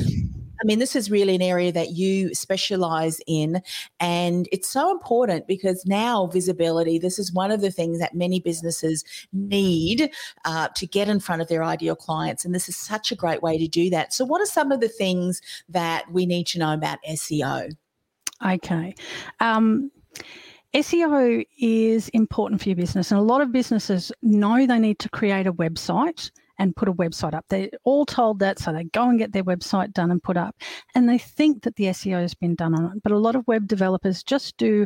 I 0.62 0.66
mean, 0.66 0.80
this 0.80 0.96
is 0.96 1.10
really 1.10 1.36
an 1.36 1.42
area 1.42 1.72
that 1.72 1.92
you 1.92 2.34
specialize 2.36 3.22
in. 3.28 3.62
And 4.00 4.48
it's 4.52 4.68
so 4.68 4.92
important 4.92 5.48
because 5.48 5.86
now 5.86 6.28
visibility, 6.28 7.00
this 7.00 7.18
is 7.18 7.32
one 7.32 7.50
of 7.52 7.62
the 7.62 7.72
things 7.72 8.00
that 8.00 8.14
many 8.14 8.42
businesses 8.42 9.06
need 9.32 10.12
uh, 10.44 10.68
to 10.76 10.86
get 10.86 11.08
in 11.08 11.22
front 11.22 11.42
of 11.42 11.48
their 11.48 11.64
ideal 11.64 11.96
clients. 11.96 12.44
And 12.44 12.54
this 12.54 12.68
is 12.68 12.76
such 12.76 13.12
a 13.12 13.16
great 13.16 13.42
way 13.42 13.58
to 13.58 13.68
do 13.68 13.90
that. 13.92 14.14
So, 14.14 14.26
what 14.26 14.42
are 14.42 14.46
some 14.46 14.72
of 14.72 14.82
the 14.82 14.90
things 14.90 15.42
that 15.70 16.12
we 16.12 16.26
need 16.26 16.48
to 16.48 16.60
know 16.60 16.74
about 16.74 17.00
SEO? 17.08 17.72
Okay. 18.46 18.96
Um, 19.40 19.92
SEO 20.76 21.44
is 21.58 22.10
important 22.10 22.62
for 22.62 22.70
your 22.70 22.76
business, 22.76 23.12
and 23.12 23.20
a 23.20 23.24
lot 23.24 23.42
of 23.42 23.52
businesses 23.52 24.12
know 24.22 24.68
they 24.68 24.78
need 24.78 25.00
to 25.00 25.10
create 25.10 25.48
a 25.48 25.54
website 25.54 26.30
and 26.60 26.76
put 26.76 26.88
a 26.88 26.94
website 26.94 27.34
up. 27.34 27.46
They're 27.50 27.70
all 27.86 28.06
told 28.06 28.38
that, 28.40 28.60
so 28.60 28.72
they 28.72 28.84
go 28.84 29.10
and 29.10 29.18
get 29.18 29.32
their 29.32 29.44
website 29.44 29.94
done 29.94 30.12
and 30.12 30.22
put 30.22 30.38
up, 30.38 30.56
and 30.94 31.10
they 31.10 31.18
think 31.18 31.64
that 31.64 31.76
the 31.76 31.86
SEO 31.86 32.22
has 32.22 32.36
been 32.36 32.54
done 32.54 32.76
on 32.76 32.86
it. 32.98 33.04
But 33.04 33.14
a 33.14 33.18
lot 33.18 33.36
of 33.36 33.48
web 33.48 33.68
developers 33.68 34.22
just 34.22 34.58
do 34.58 34.86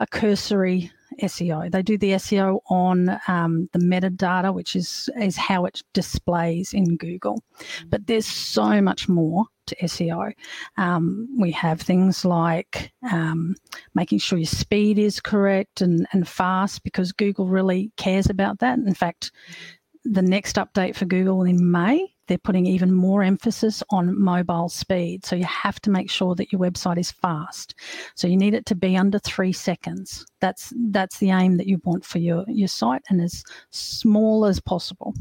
a 0.00 0.06
cursory 0.06 0.90
SEO. 1.22 1.70
They 1.70 1.82
do 1.82 1.98
the 1.98 2.12
SEO 2.12 2.60
on 2.70 3.18
um, 3.28 3.68
the 3.72 3.78
metadata, 3.78 4.52
which 4.52 4.76
is 4.76 5.08
is 5.20 5.36
how 5.36 5.64
it 5.64 5.82
displays 5.92 6.72
in 6.72 6.96
Google. 6.96 7.42
But 7.88 8.06
there's 8.06 8.26
so 8.26 8.80
much 8.80 9.08
more 9.08 9.44
to 9.66 9.76
SEO. 9.76 10.32
Um, 10.76 11.28
we 11.38 11.50
have 11.52 11.80
things 11.80 12.24
like 12.24 12.92
um, 13.10 13.54
making 13.94 14.18
sure 14.18 14.38
your 14.38 14.46
speed 14.46 14.98
is 14.98 15.20
correct 15.20 15.80
and, 15.80 16.06
and 16.12 16.26
fast 16.26 16.82
because 16.82 17.12
Google 17.12 17.46
really 17.46 17.92
cares 17.96 18.28
about 18.28 18.58
that. 18.60 18.78
In 18.78 18.94
fact, 18.94 19.30
the 20.04 20.22
next 20.22 20.56
update 20.56 20.96
for 20.96 21.04
Google 21.04 21.44
in 21.44 21.70
May, 21.70 22.14
they're 22.28 22.38
putting 22.38 22.66
even 22.66 22.92
more 22.92 23.22
emphasis 23.22 23.82
on 23.90 24.20
mobile 24.20 24.68
speed. 24.68 25.24
So 25.24 25.34
you 25.34 25.44
have 25.44 25.80
to 25.80 25.90
make 25.90 26.10
sure 26.10 26.34
that 26.34 26.52
your 26.52 26.60
website 26.60 26.98
is 26.98 27.10
fast. 27.10 27.74
So 28.14 28.28
you 28.28 28.36
need 28.36 28.54
it 28.54 28.66
to 28.66 28.74
be 28.74 28.96
under 28.96 29.18
three 29.18 29.52
seconds. 29.52 30.24
That's 30.40 30.72
that's 30.90 31.18
the 31.18 31.30
aim 31.30 31.56
that 31.56 31.66
you 31.66 31.80
want 31.84 32.04
for 32.04 32.18
your, 32.18 32.44
your 32.46 32.68
site 32.68 33.02
and 33.08 33.20
as 33.20 33.42
small 33.70 34.44
as 34.44 34.60
possible. 34.60 35.14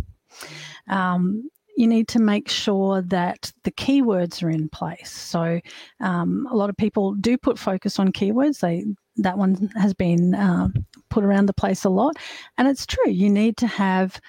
Um, 0.87 1.49
you 1.77 1.87
need 1.87 2.07
to 2.09 2.19
make 2.19 2.49
sure 2.49 3.03
that 3.03 3.51
the 3.63 3.71
keywords 3.71 4.43
are 4.43 4.49
in 4.49 4.67
place. 4.67 5.11
So 5.11 5.61
um, 6.01 6.47
a 6.51 6.55
lot 6.55 6.71
of 6.71 6.77
people 6.77 7.13
do 7.13 7.37
put 7.37 7.59
focus 7.59 7.99
on 7.99 8.11
keywords. 8.11 8.59
They 8.59 8.83
that 9.19 9.37
one 9.37 9.71
has 9.75 9.93
been 9.93 10.35
uh, 10.35 10.69
put 11.09 11.23
around 11.23 11.47
the 11.47 11.53
place 11.53 11.83
a 11.85 11.89
lot, 11.89 12.15
and 12.57 12.67
it's 12.67 12.85
true. 12.85 13.09
You 13.09 13.29
need 13.29 13.57
to 13.57 13.67
have 13.67 14.19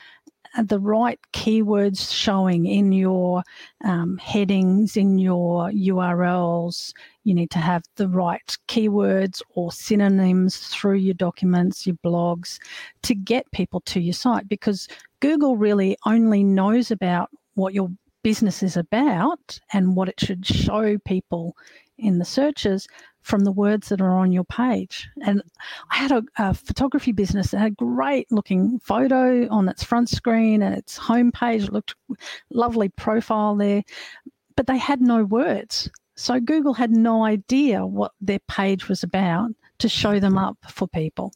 the 0.62 0.81
right 0.81 1.18
keywords 1.33 2.12
showing 2.12 2.66
in 2.66 2.92
your 2.92 3.42
um, 3.85 4.18
headings, 4.18 4.97
in 4.97 5.18
your 5.18 5.71
URLs. 5.71 6.92
You 7.25 7.35
need 7.35 7.51
to 7.51 7.59
have 7.59 7.85
the 7.97 8.09
right 8.09 8.57
keywords 8.68 9.42
or 9.55 9.71
synonyms 9.71 10.59
through 10.59 10.97
your 10.97 11.14
documents, 11.14 11.87
your 11.87 11.97
blogs 12.05 12.59
to 13.03 13.14
get 13.14 13.51
people 13.53 13.81
to 13.83 14.01
your 14.01 14.14
site 14.14 14.49
because 14.49 14.88
Google 15.21 15.57
really 15.57 15.97
only 16.07 16.42
knows 16.44 16.90
about 16.90 17.31
what 17.55 17.75
your 17.75 17.90
business 18.23 18.62
is 18.62 18.77
about 18.77 19.59
and 19.73 19.97
what 19.97 20.09
it 20.09 20.21
should 20.21 20.44
show 20.44 20.99
people 20.99 21.57
in 21.98 22.18
the 22.18 22.24
searches 22.24 22.87
from 23.22 23.44
the 23.44 23.52
words 23.52 23.88
that 23.88 24.00
are 24.00 24.16
on 24.16 24.32
your 24.32 24.44
page. 24.44 25.08
And 25.22 25.42
I 25.90 25.96
had 25.96 26.12
a, 26.12 26.22
a, 26.38 26.54
photography 26.54 27.12
business 27.12 27.50
that 27.50 27.58
had 27.58 27.72
a 27.72 27.84
great 27.84 28.30
looking 28.30 28.78
photo 28.78 29.48
on 29.48 29.68
its 29.68 29.82
front 29.82 30.08
screen 30.08 30.62
and 30.62 30.74
its 30.74 30.98
homepage. 30.98 31.64
It 31.64 31.72
looked 31.72 31.94
lovely 32.50 32.88
profile 32.88 33.56
there, 33.56 33.82
but 34.56 34.66
they 34.66 34.78
had 34.78 35.00
no 35.00 35.24
words. 35.24 35.90
So 36.16 36.40
Google 36.40 36.74
had 36.74 36.90
no 36.90 37.24
idea 37.24 37.87
what 37.87 38.12
their 38.20 38.40
page 38.48 38.88
was 38.88 39.02
about 39.02 39.50
to 39.78 39.88
show 39.88 40.18
them 40.18 40.37
up 40.37 40.56
for 40.68 40.88
people. 40.88 41.32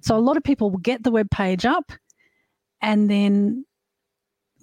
So 0.00 0.16
a 0.16 0.18
lot 0.18 0.36
of 0.36 0.42
people 0.42 0.70
will 0.70 0.78
get 0.78 1.02
the 1.02 1.12
web 1.12 1.30
page 1.30 1.64
up 1.64 1.92
and 2.80 3.08
then 3.08 3.64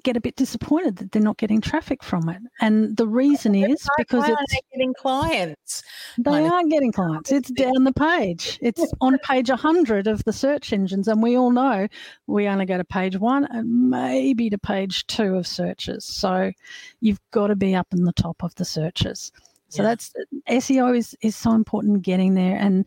get 0.03 0.17
a 0.17 0.21
bit 0.21 0.35
disappointed 0.35 0.97
that 0.97 1.11
they're 1.11 1.21
not 1.21 1.37
getting 1.37 1.61
traffic 1.61 2.03
from 2.03 2.29
it. 2.29 2.41
And 2.59 2.95
the 2.97 3.07
reason 3.07 3.55
is 3.55 3.87
because 3.97 4.27
it's 4.27 4.55
getting 4.71 4.93
clients. 4.93 5.83
They 6.17 6.45
aren't 6.45 6.71
getting 6.71 6.91
clients. 6.91 7.31
It's 7.31 7.49
down 7.51 7.83
the 7.83 7.93
page. 7.93 8.59
It's 8.61 8.83
on 9.01 9.17
page 9.19 9.49
100 9.49 10.07
of 10.07 10.23
the 10.23 10.33
search 10.33 10.73
engines. 10.73 11.07
And 11.07 11.21
we 11.21 11.37
all 11.37 11.51
know 11.51 11.87
we 12.27 12.47
only 12.47 12.65
go 12.65 12.77
to 12.77 12.83
page 12.83 13.17
one 13.17 13.45
and 13.45 13.89
maybe 13.89 14.49
to 14.49 14.57
page 14.57 15.07
two 15.07 15.35
of 15.35 15.47
searches. 15.47 16.05
So 16.05 16.51
you've 16.99 17.21
got 17.31 17.47
to 17.47 17.55
be 17.55 17.75
up 17.75 17.87
in 17.91 18.03
the 18.03 18.13
top 18.13 18.43
of 18.43 18.55
the 18.55 18.65
searches. 18.65 19.31
So 19.69 19.83
yeah. 19.83 19.89
that's 19.89 20.13
SEO 20.49 20.97
is, 20.97 21.15
is 21.21 21.35
so 21.35 21.53
important 21.53 22.01
getting 22.01 22.33
there. 22.33 22.57
And 22.57 22.85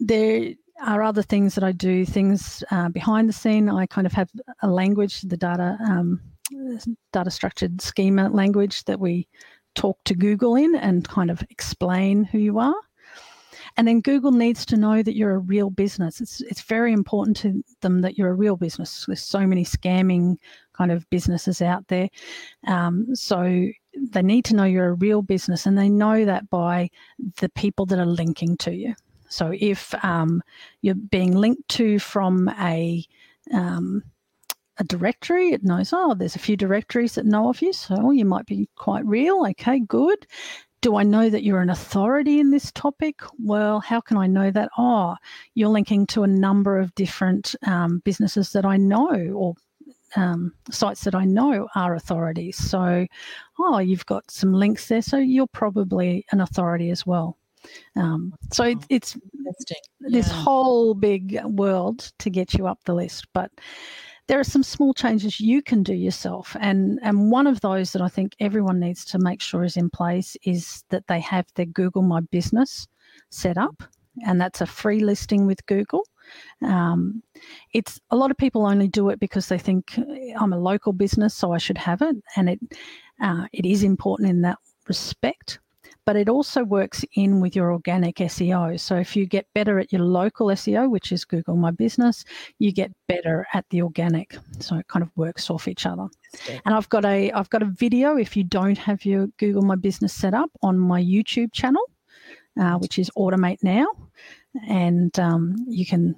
there 0.00 0.54
are 0.84 1.02
other 1.02 1.22
things 1.22 1.54
that 1.54 1.64
I 1.64 1.72
do, 1.72 2.04
things 2.04 2.62
uh, 2.70 2.88
behind 2.88 3.28
the 3.28 3.32
scene. 3.32 3.68
I 3.68 3.86
kind 3.86 4.06
of 4.06 4.12
have 4.12 4.30
a 4.62 4.68
language, 4.68 5.22
the 5.22 5.36
data 5.36 5.76
um, 5.88 6.20
data 7.12 7.30
structured 7.30 7.80
schema 7.80 8.28
language 8.28 8.84
that 8.84 9.00
we 9.00 9.26
talk 9.74 9.98
to 10.04 10.14
Google 10.14 10.56
in 10.56 10.74
and 10.76 11.08
kind 11.08 11.30
of 11.30 11.42
explain 11.50 12.24
who 12.24 12.38
you 12.38 12.58
are. 12.58 12.74
And 13.76 13.88
then 13.88 14.00
Google 14.00 14.30
needs 14.30 14.64
to 14.66 14.76
know 14.76 15.02
that 15.02 15.16
you're 15.16 15.34
a 15.34 15.38
real 15.38 15.70
business. 15.70 16.20
It's 16.20 16.40
it's 16.42 16.62
very 16.62 16.92
important 16.92 17.36
to 17.38 17.64
them 17.80 18.02
that 18.02 18.16
you're 18.16 18.30
a 18.30 18.34
real 18.34 18.56
business. 18.56 19.04
There's 19.06 19.22
so 19.22 19.46
many 19.46 19.64
scamming 19.64 20.36
kind 20.74 20.92
of 20.92 21.08
businesses 21.10 21.60
out 21.60 21.86
there, 21.88 22.08
um, 22.68 23.14
so 23.14 23.66
they 24.10 24.22
need 24.22 24.44
to 24.46 24.54
know 24.54 24.64
you're 24.64 24.90
a 24.90 24.94
real 24.94 25.22
business, 25.22 25.66
and 25.66 25.76
they 25.76 25.88
know 25.88 26.24
that 26.24 26.48
by 26.50 26.90
the 27.40 27.48
people 27.50 27.86
that 27.86 27.98
are 27.98 28.06
linking 28.06 28.56
to 28.58 28.74
you. 28.74 28.94
So 29.34 29.52
if 29.58 29.94
um, 30.04 30.42
you're 30.80 30.94
being 30.94 31.32
linked 31.36 31.68
to 31.70 31.98
from 31.98 32.48
a 32.60 33.04
um, 33.52 34.02
a 34.78 34.84
directory, 34.84 35.50
it 35.50 35.64
knows, 35.64 35.92
oh, 35.92 36.14
there's 36.14 36.36
a 36.36 36.40
few 36.40 36.56
directories 36.56 37.14
that 37.14 37.26
know 37.26 37.48
of 37.48 37.62
you, 37.62 37.72
so 37.72 38.10
you 38.10 38.24
might 38.24 38.46
be 38.46 38.68
quite 38.76 39.06
real. 39.06 39.46
Okay, 39.50 39.80
good. 39.80 40.26
Do 40.80 40.96
I 40.96 41.02
know 41.02 41.30
that 41.30 41.44
you're 41.44 41.60
an 41.60 41.70
authority 41.70 42.40
in 42.40 42.50
this 42.50 42.72
topic? 42.72 43.20
Well, 43.38 43.80
how 43.80 44.00
can 44.00 44.16
I 44.16 44.26
know 44.26 44.50
that? 44.50 44.70
Oh, 44.76 45.16
you're 45.54 45.68
linking 45.68 46.06
to 46.08 46.24
a 46.24 46.28
number 46.28 46.78
of 46.78 46.94
different 46.94 47.54
um, 47.66 48.02
businesses 48.04 48.52
that 48.52 48.64
I 48.64 48.76
know 48.76 49.14
or 49.34 49.54
um, 50.16 50.52
sites 50.70 51.04
that 51.04 51.14
I 51.14 51.24
know 51.24 51.68
are 51.74 51.94
authorities. 51.94 52.56
So, 52.56 53.06
oh, 53.58 53.78
you've 53.78 54.06
got 54.06 54.30
some 54.30 54.52
links 54.52 54.88
there, 54.88 55.02
so 55.02 55.18
you're 55.18 55.46
probably 55.46 56.24
an 56.32 56.40
authority 56.40 56.90
as 56.90 57.06
well. 57.06 57.38
Um, 57.96 58.32
so 58.52 58.64
it, 58.64 58.78
it's 58.88 59.16
this 60.00 60.30
whole 60.30 60.94
big 60.94 61.40
world 61.44 62.12
to 62.18 62.30
get 62.30 62.54
you 62.54 62.66
up 62.66 62.78
the 62.84 62.94
list, 62.94 63.26
but 63.32 63.50
there 64.26 64.40
are 64.40 64.44
some 64.44 64.62
small 64.62 64.94
changes 64.94 65.40
you 65.40 65.62
can 65.62 65.82
do 65.82 65.94
yourself, 65.94 66.56
and 66.60 66.98
and 67.02 67.30
one 67.30 67.46
of 67.46 67.60
those 67.60 67.92
that 67.92 68.02
I 68.02 68.08
think 68.08 68.34
everyone 68.40 68.80
needs 68.80 69.04
to 69.06 69.18
make 69.18 69.40
sure 69.42 69.64
is 69.64 69.76
in 69.76 69.90
place 69.90 70.36
is 70.44 70.84
that 70.88 71.06
they 71.08 71.20
have 71.20 71.46
their 71.54 71.66
Google 71.66 72.02
My 72.02 72.20
Business 72.20 72.86
set 73.30 73.58
up, 73.58 73.82
and 74.26 74.40
that's 74.40 74.60
a 74.60 74.66
free 74.66 75.00
listing 75.00 75.46
with 75.46 75.64
Google. 75.66 76.04
Um, 76.62 77.22
it's 77.74 78.00
a 78.10 78.16
lot 78.16 78.30
of 78.30 78.38
people 78.38 78.64
only 78.64 78.88
do 78.88 79.10
it 79.10 79.20
because 79.20 79.48
they 79.48 79.58
think 79.58 79.98
I'm 80.38 80.54
a 80.54 80.58
local 80.58 80.94
business, 80.94 81.34
so 81.34 81.52
I 81.52 81.58
should 81.58 81.78
have 81.78 82.00
it, 82.00 82.16
and 82.36 82.48
it 82.48 82.60
uh, 83.20 83.46
it 83.52 83.66
is 83.66 83.82
important 83.82 84.30
in 84.30 84.40
that 84.42 84.58
respect 84.88 85.60
but 86.06 86.16
it 86.16 86.28
also 86.28 86.64
works 86.64 87.04
in 87.14 87.40
with 87.40 87.56
your 87.56 87.72
organic 87.72 88.16
SEO. 88.16 88.78
So 88.78 88.96
if 88.96 89.16
you 89.16 89.26
get 89.26 89.46
better 89.54 89.78
at 89.78 89.92
your 89.92 90.02
local 90.02 90.48
SEO, 90.48 90.90
which 90.90 91.12
is 91.12 91.24
Google 91.24 91.56
My 91.56 91.70
Business, 91.70 92.24
you 92.58 92.72
get 92.72 92.92
better 93.08 93.46
at 93.54 93.64
the 93.70 93.82
organic. 93.82 94.36
So 94.60 94.76
it 94.76 94.88
kind 94.88 95.02
of 95.02 95.10
works 95.16 95.50
off 95.50 95.66
each 95.66 95.86
other. 95.86 96.08
And 96.64 96.74
I've 96.74 96.88
got 96.88 97.04
a 97.04 97.32
I've 97.32 97.50
got 97.50 97.62
a 97.62 97.66
video 97.66 98.16
if 98.16 98.36
you 98.36 98.44
don't 98.44 98.78
have 98.78 99.04
your 99.04 99.28
Google 99.38 99.62
My 99.62 99.76
Business 99.76 100.12
set 100.12 100.34
up 100.34 100.50
on 100.62 100.78
my 100.78 101.02
YouTube 101.02 101.52
channel, 101.52 101.82
uh, 102.60 102.76
which 102.78 102.98
is 102.98 103.10
Automate 103.16 103.62
Now. 103.62 103.86
And 104.68 105.18
um, 105.18 105.56
you 105.66 105.84
can 105.84 106.14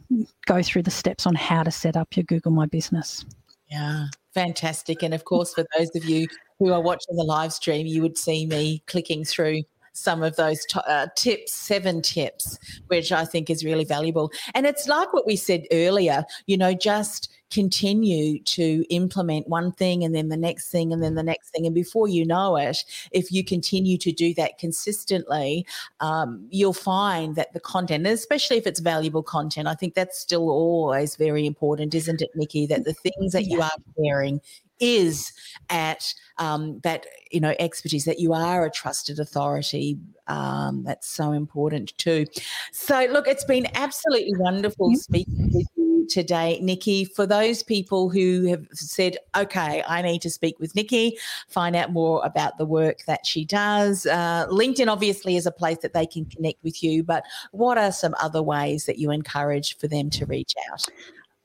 go 0.46 0.62
through 0.62 0.82
the 0.82 0.90
steps 0.90 1.26
on 1.26 1.34
how 1.34 1.62
to 1.62 1.70
set 1.70 1.96
up 1.96 2.16
your 2.16 2.24
Google 2.24 2.52
My 2.52 2.66
Business. 2.66 3.24
Yeah, 3.68 4.06
fantastic. 4.34 5.02
And 5.02 5.14
of 5.14 5.24
course, 5.24 5.54
for 5.54 5.64
those 5.76 5.94
of 5.96 6.04
you 6.04 6.26
who 6.58 6.72
are 6.72 6.80
watching 6.80 7.16
the 7.16 7.24
live 7.24 7.52
stream, 7.52 7.86
you 7.86 8.02
would 8.02 8.16
see 8.16 8.46
me 8.46 8.82
clicking 8.86 9.24
through 9.24 9.62
some 9.96 10.22
of 10.22 10.36
those 10.36 10.64
t- 10.66 10.80
uh, 10.86 11.08
tips, 11.16 11.54
seven 11.54 12.02
tips, 12.02 12.58
which 12.88 13.12
I 13.12 13.24
think 13.24 13.50
is 13.50 13.64
really 13.64 13.84
valuable. 13.84 14.30
And 14.54 14.66
it's 14.66 14.86
like 14.86 15.12
what 15.12 15.26
we 15.26 15.36
said 15.36 15.64
earlier, 15.72 16.24
you 16.46 16.56
know, 16.56 16.74
just 16.74 17.30
continue 17.50 18.42
to 18.42 18.84
implement 18.90 19.48
one 19.48 19.70
thing 19.72 20.02
and 20.02 20.14
then 20.14 20.28
the 20.28 20.36
next 20.36 20.68
thing 20.68 20.92
and 20.92 21.02
then 21.02 21.14
the 21.14 21.22
next 21.22 21.50
thing. 21.50 21.64
And 21.64 21.74
before 21.74 22.08
you 22.08 22.26
know 22.26 22.56
it, 22.56 22.84
if 23.12 23.30
you 23.30 23.44
continue 23.44 23.96
to 23.98 24.12
do 24.12 24.34
that 24.34 24.58
consistently, 24.58 25.64
um, 26.00 26.46
you'll 26.50 26.72
find 26.72 27.36
that 27.36 27.52
the 27.52 27.60
content, 27.60 28.06
especially 28.06 28.56
if 28.56 28.66
it's 28.66 28.80
valuable 28.80 29.22
content, 29.22 29.68
I 29.68 29.74
think 29.74 29.94
that's 29.94 30.18
still 30.18 30.50
always 30.50 31.16
very 31.16 31.46
important, 31.46 31.94
isn't 31.94 32.20
it, 32.20 32.30
Nikki? 32.34 32.66
That 32.66 32.84
the 32.84 32.94
things 32.94 33.32
that 33.32 33.44
you 33.44 33.62
are 33.62 33.70
sharing 33.96 34.40
is 34.80 35.32
at 35.70 36.12
um, 36.38 36.80
that 36.80 37.06
you 37.30 37.40
know 37.40 37.54
expertise 37.58 38.04
that 38.04 38.18
you 38.18 38.32
are 38.32 38.64
a 38.64 38.70
trusted 38.70 39.18
authority 39.18 39.98
um, 40.26 40.82
that's 40.84 41.08
so 41.08 41.32
important 41.32 41.96
too. 41.98 42.26
So 42.72 43.06
look 43.10 43.26
it's 43.26 43.44
been 43.44 43.66
absolutely 43.74 44.34
wonderful 44.36 44.94
speaking 44.96 45.50
with 45.52 45.66
you 45.76 46.06
today 46.08 46.58
nikki. 46.62 47.04
For 47.04 47.26
those 47.26 47.62
people 47.62 48.08
who 48.08 48.46
have 48.46 48.66
said 48.72 49.16
okay 49.36 49.82
i 49.86 50.02
need 50.02 50.22
to 50.22 50.30
speak 50.30 50.58
with 50.58 50.74
nikki 50.74 51.18
find 51.48 51.74
out 51.74 51.92
more 51.92 52.24
about 52.24 52.58
the 52.58 52.64
work 52.64 53.04
that 53.06 53.26
she 53.26 53.44
does 53.44 54.06
uh, 54.06 54.46
linkedin 54.48 54.88
obviously 54.88 55.36
is 55.36 55.46
a 55.46 55.50
place 55.50 55.78
that 55.78 55.92
they 55.92 56.06
can 56.06 56.24
connect 56.26 56.62
with 56.62 56.82
you 56.82 57.02
but 57.02 57.24
what 57.52 57.78
are 57.78 57.92
some 57.92 58.14
other 58.20 58.42
ways 58.42 58.86
that 58.86 58.98
you 58.98 59.10
encourage 59.10 59.76
for 59.78 59.88
them 59.88 60.10
to 60.10 60.24
reach 60.26 60.54
out 60.70 60.86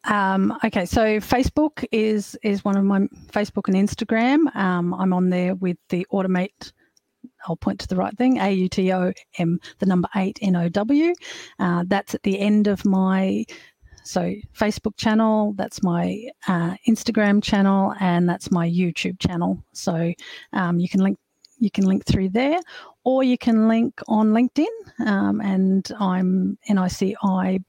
um, 0.05 0.57
okay, 0.63 0.85
so 0.85 1.19
Facebook 1.19 1.85
is 1.91 2.37
is 2.43 2.65
one 2.65 2.77
of 2.77 2.83
my 2.83 3.01
Facebook 3.31 3.67
and 3.67 3.75
Instagram. 3.75 4.53
Um, 4.55 4.93
I'm 4.93 5.13
on 5.13 5.29
there 5.29 5.55
with 5.55 5.77
the 5.89 6.05
Automate. 6.11 6.71
I'll 7.47 7.55
point 7.55 7.79
to 7.81 7.87
the 7.87 7.95
right 7.95 8.15
thing. 8.17 8.39
A 8.39 8.51
U 8.51 8.69
T 8.69 8.91
O 8.93 9.13
M, 9.37 9.59
the 9.79 9.85
number 9.85 10.07
eight 10.15 10.39
N 10.41 10.55
O 10.55 10.69
W. 10.69 11.13
Uh, 11.59 11.83
that's 11.87 12.15
at 12.15 12.23
the 12.23 12.39
end 12.39 12.67
of 12.67 12.85
my 12.85 13.45
so 14.03 14.33
Facebook 14.57 14.97
channel. 14.97 15.53
That's 15.55 15.83
my 15.83 16.23
uh, 16.47 16.75
Instagram 16.87 17.43
channel, 17.43 17.93
and 17.99 18.27
that's 18.27 18.51
my 18.51 18.67
YouTube 18.67 19.19
channel. 19.19 19.63
So 19.73 20.13
um, 20.53 20.79
you 20.79 20.89
can 20.89 21.01
link 21.01 21.17
you 21.59 21.69
can 21.69 21.85
link 21.85 22.05
through 22.05 22.29
there, 22.29 22.59
or 23.03 23.23
you 23.23 23.37
can 23.37 23.67
link 23.67 24.01
on 24.07 24.31
LinkedIn. 24.31 24.65
Um, 25.05 25.41
and 25.41 25.91
I'm 25.99 26.57
NICI 26.67 27.63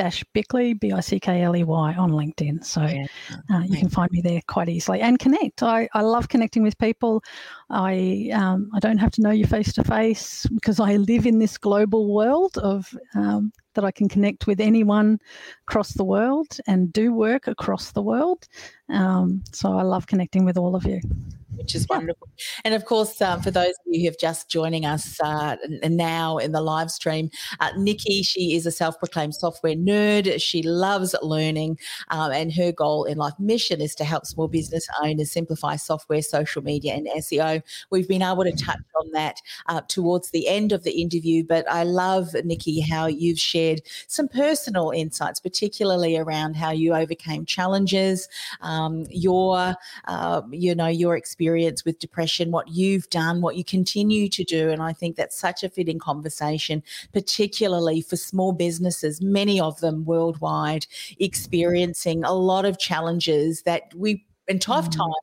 dash 0.00 0.24
Bickley, 0.32 0.72
B 0.72 0.92
I 0.92 1.00
C 1.00 1.20
K 1.20 1.42
L 1.42 1.54
E 1.54 1.62
Y, 1.62 1.94
on 1.94 2.10
LinkedIn. 2.10 2.64
So 2.64 2.80
uh, 2.80 3.62
you 3.66 3.76
can 3.76 3.90
find 3.90 4.10
me 4.10 4.22
there 4.22 4.40
quite 4.48 4.70
easily 4.70 5.02
and 5.02 5.18
connect. 5.18 5.62
I, 5.62 5.90
I 5.92 6.00
love 6.00 6.30
connecting 6.30 6.62
with 6.62 6.78
people. 6.78 7.22
I 7.68 8.30
um, 8.32 8.70
I 8.74 8.78
don't 8.78 8.96
have 8.96 9.10
to 9.12 9.20
know 9.20 9.30
you 9.30 9.46
face 9.46 9.74
to 9.74 9.84
face 9.84 10.46
because 10.54 10.80
I 10.80 10.96
live 10.96 11.26
in 11.26 11.38
this 11.38 11.58
global 11.58 12.14
world 12.14 12.56
of 12.58 12.96
um, 13.14 13.52
that 13.74 13.84
I 13.84 13.90
can 13.90 14.08
connect 14.08 14.46
with 14.46 14.58
anyone 14.58 15.18
across 15.68 15.92
the 15.92 16.04
world 16.04 16.56
and 16.66 16.90
do 16.92 17.12
work 17.12 17.46
across 17.46 17.92
the 17.92 18.02
world. 18.02 18.48
Um, 18.88 19.42
so 19.52 19.76
I 19.76 19.82
love 19.82 20.06
connecting 20.06 20.46
with 20.46 20.56
all 20.56 20.74
of 20.74 20.86
you 20.86 21.00
which 21.56 21.74
is 21.74 21.86
wonderful. 21.88 22.28
And 22.64 22.74
of 22.74 22.84
course, 22.84 23.20
um, 23.20 23.42
for 23.42 23.50
those 23.50 23.70
of 23.70 23.86
you 23.86 24.00
who 24.00 24.06
have 24.06 24.18
just 24.18 24.48
joining 24.48 24.84
us 24.84 25.20
uh, 25.20 25.56
now 25.84 26.38
in 26.38 26.52
the 26.52 26.60
live 26.60 26.90
stream, 26.90 27.30
uh, 27.58 27.70
Nikki, 27.76 28.22
she 28.22 28.54
is 28.54 28.66
a 28.66 28.70
self-proclaimed 28.70 29.34
software 29.34 29.74
nerd. 29.74 30.40
She 30.40 30.62
loves 30.62 31.14
learning, 31.22 31.78
um, 32.08 32.32
and 32.32 32.52
her 32.54 32.72
goal 32.72 33.04
in 33.04 33.18
life 33.18 33.34
mission 33.38 33.80
is 33.80 33.94
to 33.96 34.04
help 34.04 34.26
small 34.26 34.48
business 34.48 34.86
owners 35.02 35.30
simplify 35.30 35.76
software, 35.76 36.22
social 36.22 36.62
media, 36.62 36.94
and 36.94 37.06
SEO. 37.18 37.62
We've 37.90 38.08
been 38.08 38.22
able 38.22 38.44
to 38.44 38.52
touch 38.52 38.80
on 38.98 39.10
that 39.12 39.40
uh, 39.66 39.80
towards 39.88 40.30
the 40.30 40.48
end 40.48 40.72
of 40.72 40.84
the 40.84 41.02
interview, 41.02 41.44
but 41.44 41.68
I 41.70 41.82
love 41.82 42.34
Nikki 42.44 42.80
how 42.80 43.06
you've 43.06 43.38
shared 43.38 43.82
some 44.06 44.28
personal 44.28 44.90
insights, 44.90 45.40
particularly 45.40 46.16
around 46.16 46.54
how 46.54 46.70
you 46.70 46.94
overcame 46.94 47.44
challenges, 47.44 48.28
um, 48.60 49.06
your 49.10 49.74
uh, 50.06 50.42
you 50.50 50.74
know 50.74 50.86
your 50.86 51.16
experience 51.16 51.39
experience 51.40 51.86
with 51.86 51.98
depression, 51.98 52.50
what 52.50 52.68
you've 52.68 53.08
done, 53.08 53.40
what 53.40 53.56
you 53.56 53.64
continue 53.64 54.28
to 54.28 54.44
do. 54.44 54.68
And 54.68 54.82
I 54.82 54.92
think 54.92 55.16
that's 55.16 55.40
such 55.40 55.64
a 55.64 55.70
fitting 55.70 55.98
conversation, 55.98 56.82
particularly 57.14 58.02
for 58.02 58.16
small 58.16 58.52
businesses, 58.52 59.22
many 59.22 59.58
of 59.58 59.80
them 59.80 60.04
worldwide, 60.04 60.86
experiencing 61.18 62.24
a 62.24 62.34
lot 62.34 62.66
of 62.66 62.78
challenges 62.78 63.62
that 63.62 63.84
we 63.96 64.26
in 64.48 64.58
tough 64.58 64.90
mm. 64.90 64.98
times 64.98 65.14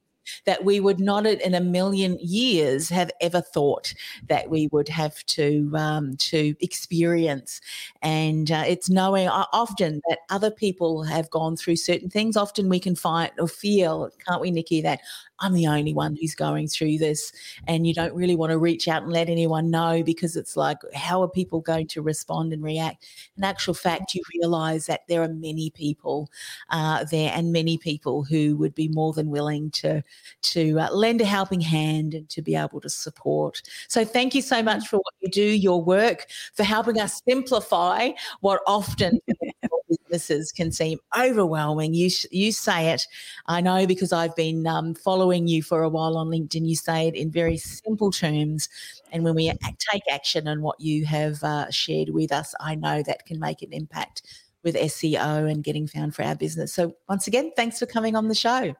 that 0.46 0.64
we 0.64 0.80
would 0.80 1.00
not 1.00 1.26
in 1.26 1.54
a 1.54 1.62
million 1.62 2.18
years 2.22 2.90
have 2.90 3.12
ever 3.22 3.42
thought 3.42 3.94
that 4.28 4.50
we 4.50 4.68
would 4.72 4.90
have 4.90 5.24
to 5.26 5.72
um, 5.76 6.16
to 6.18 6.56
experience. 6.60 7.62
And 8.02 8.52
uh, 8.52 8.64
it's 8.68 8.90
knowing 8.90 9.28
often 9.30 10.02
that 10.08 10.20
other 10.30 10.52
people 10.52 11.04
have 11.04 11.30
gone 11.30 11.56
through 11.58 11.78
certain 11.78 12.10
things. 12.10 12.38
Often 12.38 12.70
we 12.70 12.80
can 12.80 12.96
find 12.96 13.32
or 13.40 13.48
feel, 13.48 14.10
can't 14.28 14.42
we, 14.42 14.52
Nikki, 14.52 14.82
that 14.82 15.02
I'm 15.40 15.54
the 15.54 15.68
only 15.68 15.94
one 15.94 16.16
who's 16.16 16.36
going 16.36 16.68
through 16.68 16.98
this. 16.98 17.32
And 17.68 17.86
you 17.86 17.94
don't 17.94 18.14
really 18.14 18.36
want 18.36 18.52
to 18.52 18.58
reach 18.58 18.88
out 18.88 19.04
and 19.04 19.12
let 19.12 19.30
anyone 19.30 19.70
know 19.70 20.04
because 20.04 20.36
it's 20.36 20.58
like, 20.58 20.78
how 20.94 21.22
are 21.22 21.30
people 21.30 21.62
going 21.62 21.88
to 21.88 22.02
respond 22.02 22.54
and 22.54 22.64
react? 22.64 23.06
In 23.38 23.44
actual 23.44 23.74
fact, 23.74 24.16
you 24.16 24.22
realize 24.36 24.86
that 24.88 25.02
there 25.08 25.22
are 25.22 25.28
many 25.28 25.70
people 25.70 26.30
uh, 26.70 27.04
there 27.06 27.32
and 27.34 27.52
many 27.52 27.78
people 27.78 28.24
who 28.24 28.56
would 28.58 28.74
be 28.74 28.88
more 28.88 29.14
than 29.14 29.30
willing 29.30 29.72
to, 29.72 30.04
to 30.42 30.80
uh, 30.80 30.92
lend 30.92 31.22
a 31.22 31.26
helping 31.26 31.62
hand 31.62 32.14
and 32.14 32.30
to 32.30 32.42
be 32.42 32.56
able 32.56 32.82
to 32.82 32.90
support. 32.90 33.62
So 33.88 34.04
thank 34.04 34.34
you 34.34 34.42
so 34.42 34.64
much 34.64 34.88
for 34.88 34.98
what 34.98 35.14
you 35.20 35.30
do, 35.30 35.44
your 35.44 35.84
work, 35.84 36.28
for 36.54 36.64
helping 36.64 37.00
us 37.00 37.22
simplify 37.28 38.12
what 38.42 38.62
often 38.66 39.20
businesses 39.90 40.52
can 40.52 40.72
seem 40.72 41.00
overwhelming. 41.18 41.94
You, 41.94 42.10
you 42.32 42.52
say 42.52 42.90
it, 42.90 43.08
I 43.46 43.62
know 43.62 43.86
because 43.86 44.12
I've 44.12 44.36
been 44.36 44.66
um, 44.68 44.94
following 44.94 45.28
following 45.28 45.48
you 45.48 45.62
for 45.62 45.84
a 45.84 45.90
while 45.90 46.16
on 46.16 46.28
LinkedIn, 46.28 46.68
you 46.68 46.76
say 46.76 47.08
it 47.08 47.16
in 47.16 47.30
very 47.32 47.58
simple 47.58 48.12
terms. 48.12 48.70
And 49.12 49.24
when 49.24 49.36
we 49.36 49.52
take 49.92 50.04
action 50.10 50.48
on 50.48 50.62
what 50.62 50.80
you 50.80 51.06
have 51.06 51.44
uh, 51.44 51.70
shared 51.70 52.10
with 52.10 52.32
us, 52.32 52.56
I 52.60 52.76
know 52.76 53.04
that 53.04 53.26
can 53.26 53.40
make 53.40 53.62
an 53.62 53.74
impact 53.74 54.22
with 54.64 54.76
SEO 54.76 55.52
and 55.52 55.64
getting 55.64 55.88
found 55.88 56.16
for 56.16 56.24
our 56.24 56.36
business. 56.36 56.74
So, 56.74 56.94
once 57.10 57.28
again, 57.28 57.52
thanks 57.56 57.80
for 57.80 57.86
coming 57.86 58.16
on 58.16 58.28
the 58.28 58.36
show. 58.36 58.76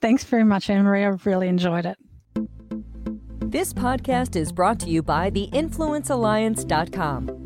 Thanks 0.00 0.24
very 0.24 0.44
much, 0.44 0.68
Anne 0.70 0.84
Marie. 0.84 1.04
I've 1.04 1.24
really 1.24 1.48
enjoyed 1.48 1.86
it. 1.86 1.96
This 3.40 3.72
podcast 3.72 4.36
is 4.36 4.52
brought 4.52 4.78
to 4.80 4.88
you 4.88 5.02
by 5.02 5.30
the 5.30 5.48
theinfluencealliance.com. 5.52 7.45